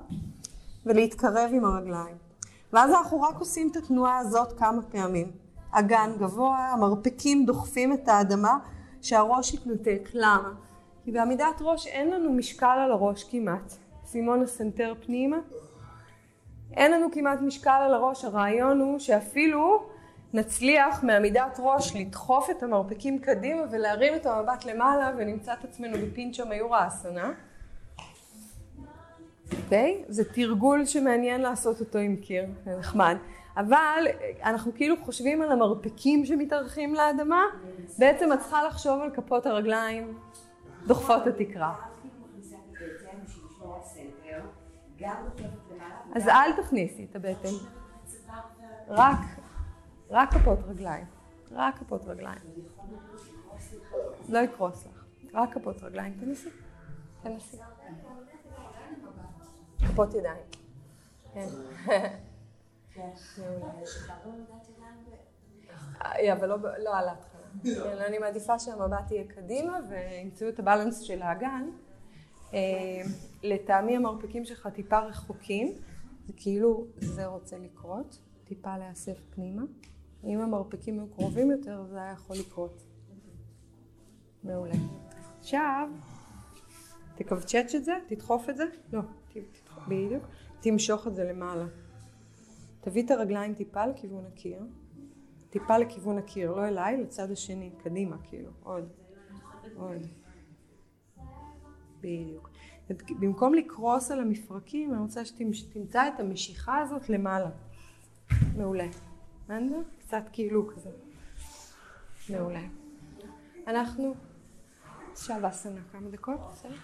[0.87, 2.17] ולהתקרב עם הרגליים.
[2.73, 5.44] ואז אנחנו רק עושים את התנועה הזאת כמה פעמים.
[5.75, 8.59] אגן גבוה, המרפקים דוחפים את האדמה
[9.03, 10.09] שהראש יתנתק.
[10.15, 10.51] למה?
[11.05, 13.73] כי בעמידת ראש אין לנו משקל על הראש כמעט.
[14.07, 15.37] סימון הסנטר פנימה.
[16.73, 19.87] אין לנו כמעט משקל על הראש, הרעיון הוא שאפילו
[20.35, 26.45] נצליח מעמידת ראש לדחוף את המרפקים קדימה ולהרים את המבט למעלה ונמצא את עצמנו בפינצ'ה
[26.45, 27.33] מיורה אסנה.
[29.63, 30.03] אוקיי?
[30.03, 30.13] Okay?
[30.13, 33.17] זה תרגול שמעניין לעשות אותו עם קיר, זה נחמד.
[33.57, 34.05] אבל
[34.43, 37.43] אנחנו כאילו חושבים על המרפקים שמתארחים לאדמה,
[37.99, 40.19] בעצם את צריכה לחשוב על כפות הרגליים
[40.87, 41.75] דוחפות התקרה.
[46.15, 47.49] אז אל תכניסי את הבטן.
[48.89, 49.19] רק,
[50.11, 51.05] רק כפות רגליים.
[51.53, 52.39] רק כפות רגליים.
[54.29, 55.05] לא יקרוס לך.
[55.35, 56.15] רק כפות רגליים.
[56.21, 56.49] תנסי.
[57.23, 57.57] תנסי.
[59.79, 60.43] כפות ידיים.
[61.35, 61.49] כן.
[66.05, 67.41] אה, אבל לא, לא על ההתחלה.
[67.63, 71.71] כן, אני מעדיפה שהמבט יהיה קדימה וימצאו את הבלנס של האגן.
[72.55, 73.03] אה,
[73.43, 75.75] לטעמי המרפקים שלך טיפה רחוקים,
[76.27, 79.63] זה כאילו זה רוצה לקרות, טיפה להיאסף פנימה.
[80.25, 82.83] אם המרפקים היו קרובים יותר זה היה יכול לקרות.
[84.45, 84.75] מעולה.
[85.41, 85.89] עכשיו,
[87.15, 89.01] תכווצ'ץ' את זה, תדחוף את זה, לא,
[89.89, 90.25] בדיוק,
[90.61, 91.65] תמשוך את זה למעלה.
[92.85, 94.63] תביא את הרגליים טיפה לכיוון הקיר,
[95.51, 98.89] טיפה לכיוון הקיר, לא אליי, לצד השני, קדימה כאילו, עוד,
[99.77, 100.07] עוד.
[102.01, 102.51] בדיוק.
[103.21, 107.51] במקום לקרוס על המפרקים, אני רוצה שתמצא את המשיכה הזאת למעלה.
[108.57, 108.87] מעולה.
[109.45, 109.87] הבנת?
[109.99, 110.91] קצת כאילו כזה.
[112.31, 112.63] מעולה.
[113.67, 114.15] אנחנו
[115.13, 116.77] עכשיו אסנה כמה דקות, בסדר?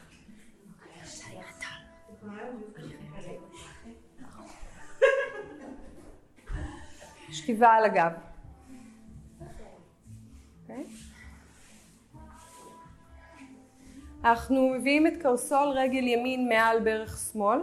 [7.33, 8.13] שכיבה על הגב.
[10.63, 10.87] אוקיי?
[14.25, 17.61] אנחנו מביאים את קרסול רגל ימין מעל ברך שמאל.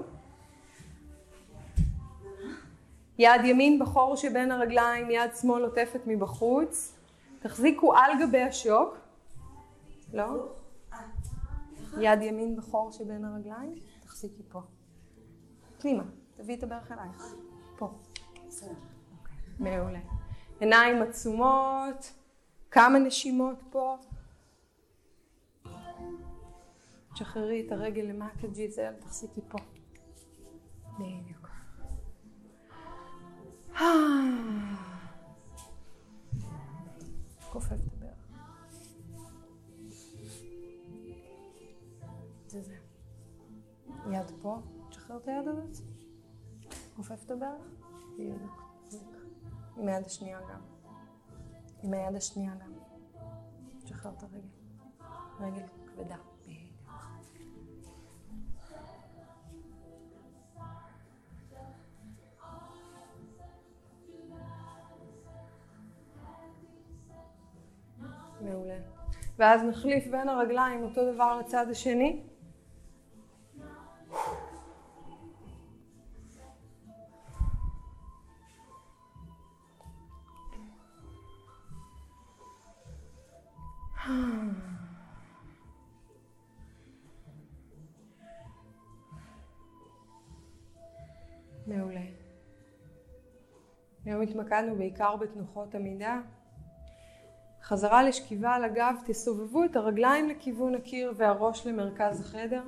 [3.20, 6.98] יד ימין בחור שבין הרגליים, יד שמאל עוטפת מבחוץ.
[7.40, 8.98] תחזיקו על גבי השוק.
[10.14, 10.48] לא?
[12.00, 14.60] יד ימין בחור שבין הרגליים, תחזיקי פה.
[15.80, 16.04] פנימה,
[16.38, 17.36] תביאי את הברך אלייך.
[17.78, 17.90] פה.
[19.60, 20.00] מעולה.
[20.60, 22.14] עיניים עצומות,
[22.72, 23.98] כמה נשימות פה.
[27.14, 29.58] תשחררי את הרגל למטה ג'יזל, תחזיקי פה.
[31.00, 31.48] בדיוק.
[37.52, 38.28] כופף את הברך.
[42.48, 42.76] זה זה.
[44.12, 44.60] יד פה,
[44.90, 45.78] תשחרר את היד הזאת.
[46.96, 47.62] כופף את הברך.
[48.14, 48.67] בדיוק.
[49.78, 50.62] עם היד השנייה גם.
[51.84, 52.72] עם היד השנייה גם.
[53.84, 54.48] תשחרר את הרגל.
[55.40, 56.16] רגל כבדה.
[68.42, 68.78] מעולה.
[69.38, 72.24] ואז נחליף בין הרגליים אותו דבר לצד השני.
[91.68, 92.02] מעולה.
[94.06, 96.20] היום התמקדנו בעיקר בתנוחות עמידה.
[97.64, 102.64] חזרה לשכיבה על הגב, תסובבו את הרגליים לכיוון הקיר והראש למרכז החדר.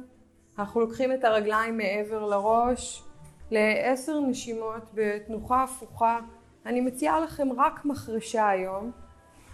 [0.57, 3.03] אנחנו לוקחים את הרגליים מעבר לראש
[3.51, 6.19] לעשר נשימות בתנוחה הפוכה.
[6.65, 8.91] אני מציעה לכם רק מחרשה היום.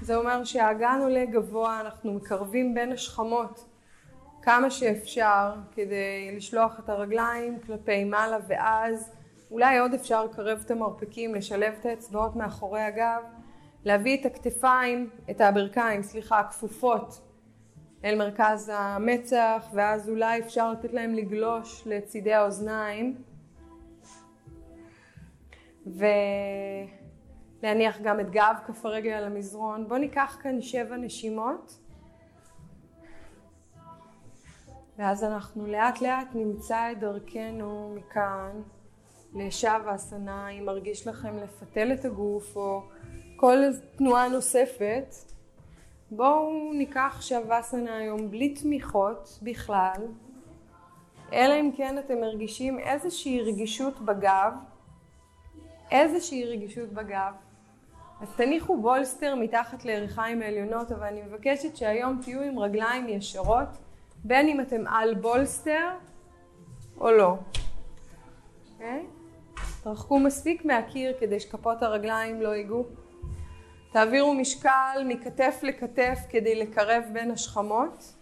[0.02, 3.66] זה אומר שהאגן עולה גבוה, אנחנו מקרבים בין השכמות
[4.42, 9.12] כמה שאפשר כדי לשלוח את הרגליים כלפי מעלה ואז
[9.52, 13.22] אולי עוד אפשר לקרב את המרפקים, לשלב את האצבעות מאחורי הגב,
[13.86, 17.22] להביא את הכתפיים, את הברכיים, סליחה, הכפופות
[18.06, 23.16] אל מרכז המצח ואז אולי אפשר לתת להם לגלוש לצידי האוזניים
[27.64, 29.88] ולהניח גם את גב כף הרגל על המזרון.
[29.88, 31.80] בואו ניקח כאן שבע נשימות
[34.98, 38.62] ואז אנחנו לאט לאט נמצא את דרכנו מכאן
[39.36, 42.82] לשב האסנה, אם מרגיש לכם לפתל את הגוף או
[43.36, 43.58] כל
[43.98, 45.16] תנועה נוספת.
[46.12, 50.08] בואו ניקח שוואסנה היום בלי תמיכות בכלל,
[51.34, 54.54] אלא אם כן אתם מרגישים איזושהי רגישות בגב,
[55.92, 57.34] איזושהי רגישות בגב.
[58.22, 63.68] אז תניחו בולסטר מתחת לירכיים העליונות, אבל אני מבקשת שהיום תהיו עם רגליים ישרות,
[64.24, 65.90] בין אם אתם על בולסטר
[66.98, 67.38] או לא.
[67.38, 67.60] Okay?
[68.74, 69.06] אוקיי?
[69.84, 72.86] תרחקו מספיק מהקיר כדי שכפות הרגליים לא ייגעו.
[73.92, 78.16] תעבירו משקל מכתף לכתף כדי לקרב בין השכמות.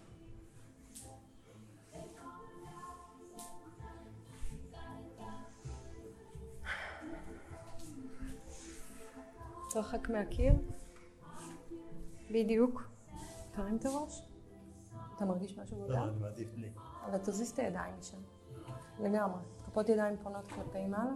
[9.73, 10.53] תרחק מהקיר.
[12.31, 12.83] בדיוק.
[13.51, 14.21] תרים את הראש.
[15.15, 15.95] אתה מרגיש משהו בגלל?
[15.95, 16.69] לא, אני מעדיף בלי.
[17.05, 18.17] אבל תזיז את הידיים משם.
[18.99, 19.41] לגמרי.
[19.65, 21.11] כפות ידיים פונות כלפי מעלה.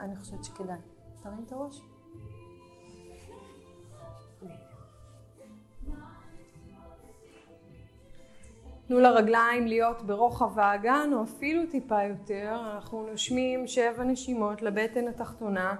[0.00, 0.78] אני חושבת שכדאי.
[1.22, 1.82] תרים את הראש.
[8.86, 15.76] תנו לרגליים להיות ברוחב האגן או אפילו טיפה יותר, אנחנו נושמים שבע נשימות לבטן התחתונה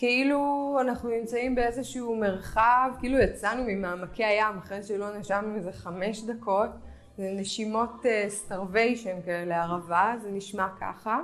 [0.00, 6.70] כאילו אנחנו נמצאים באיזשהו מרחב, כאילו יצאנו ממעמקי הים אחרי שלא נשמנו איזה חמש דקות,
[7.16, 11.18] זה נשימות starvation אה, כאלה, ערבה, זה נשמע ככה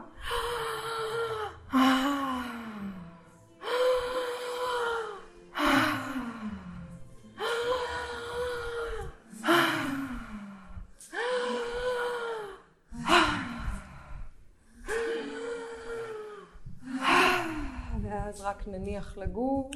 [18.67, 19.71] נניח לגור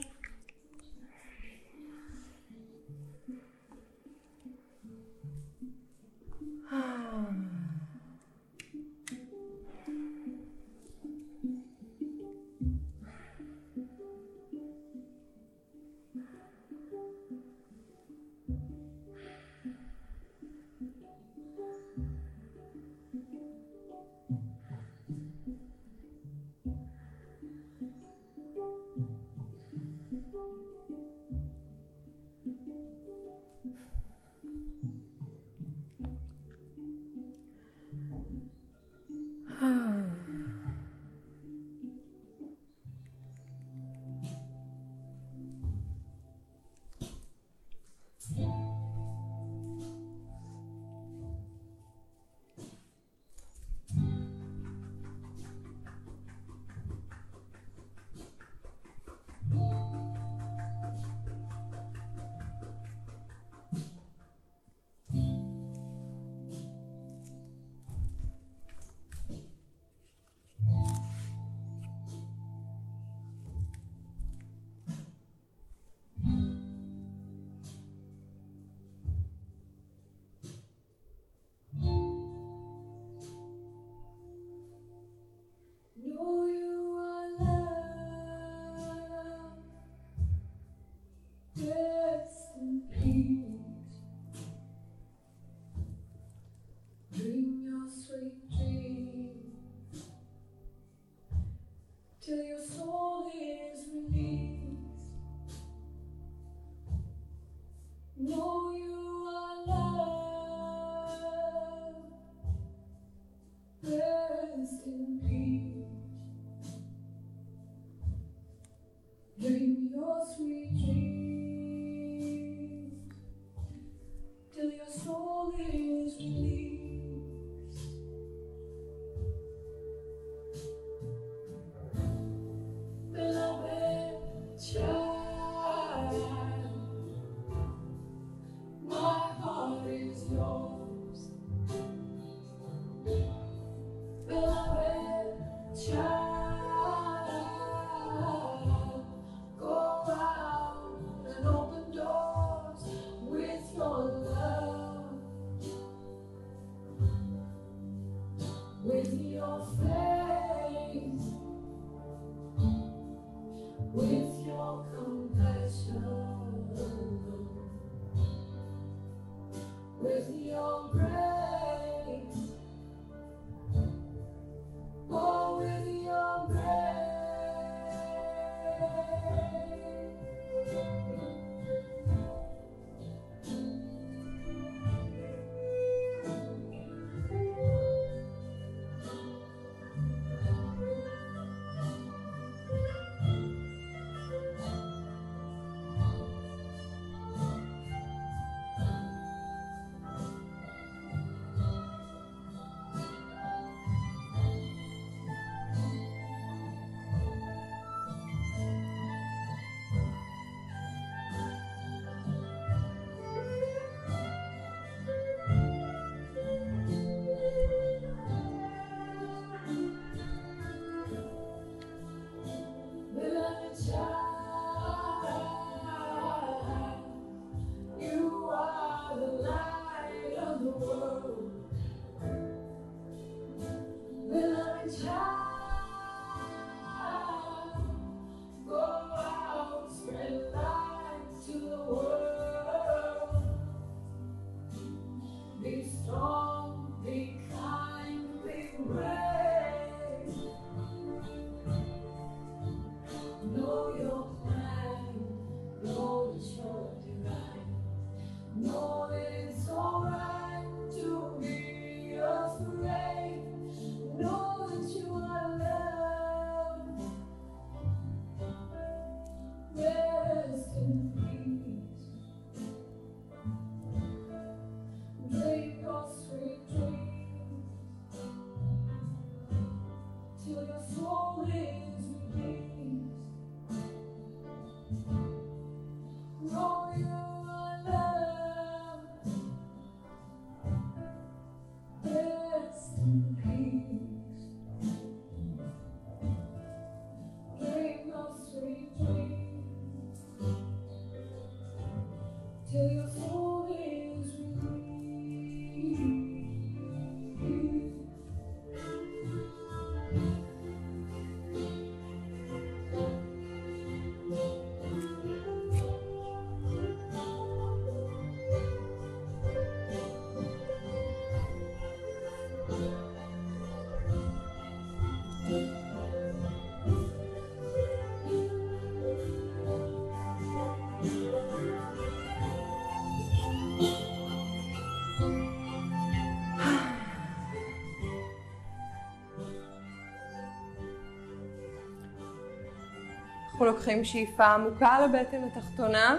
[343.70, 346.18] לוקחים שאיפה עמוקה לבטן התחתונה.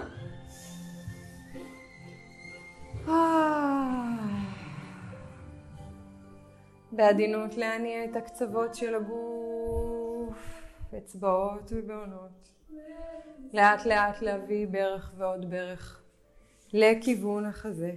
[3.08, 3.72] אה.
[6.92, 10.62] בעדינות להניע את הקצוות של הגוף,
[10.98, 12.50] אצבעות ובהונות.
[13.52, 16.02] לאט לאט להביא ברך ועוד ברך
[16.72, 17.92] לכיוון החזה.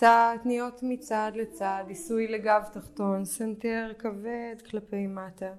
[0.00, 5.52] קצת ניות מצד לצד, עיסוי לגב תחתון, סנטר כבד כלפי מטה.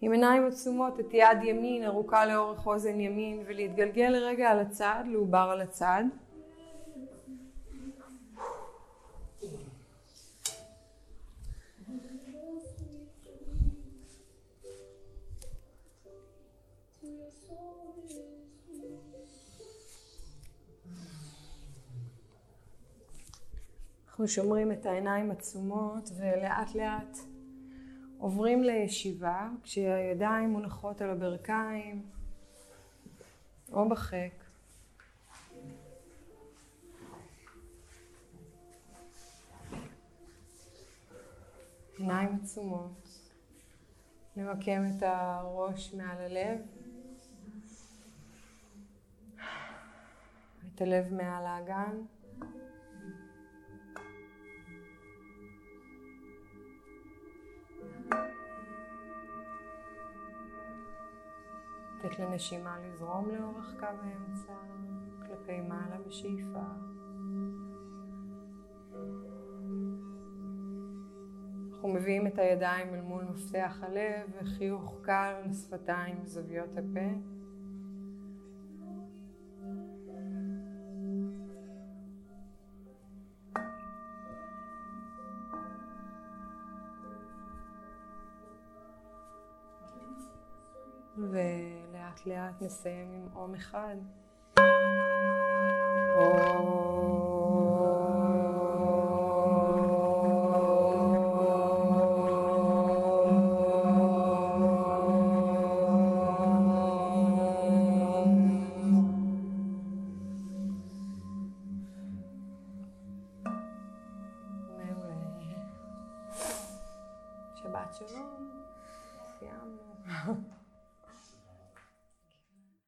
[0.00, 5.48] עם עיניים עצומות את יד ימין ארוכה לאורך אוזן ימין ולהתגלגל לרגע על הצד, לעובר
[5.52, 6.04] על הצד.
[24.16, 27.18] אנחנו שומרים את העיניים עצומות ולאט לאט
[28.18, 32.02] עוברים לישיבה כשהידיים מונחות על הברכיים
[33.72, 34.30] או בחק.
[41.98, 43.08] עיניים עצומות.
[44.36, 46.58] נמקם את הראש מעל הלב.
[50.74, 52.00] את הלב מעל האגן.
[62.06, 64.52] לתת לנשימה לזרום לאורך קו האמצע,
[65.26, 66.62] כלפי מעלה בשאיפה.
[71.72, 77.35] אנחנו מביאים את הידיים אל מול מפתח הלב וחיוך קל על שפתיים וזוויות הפה.
[92.26, 93.96] לאט נסיים עם אום אחד.
[96.16, 97.35] מעולה.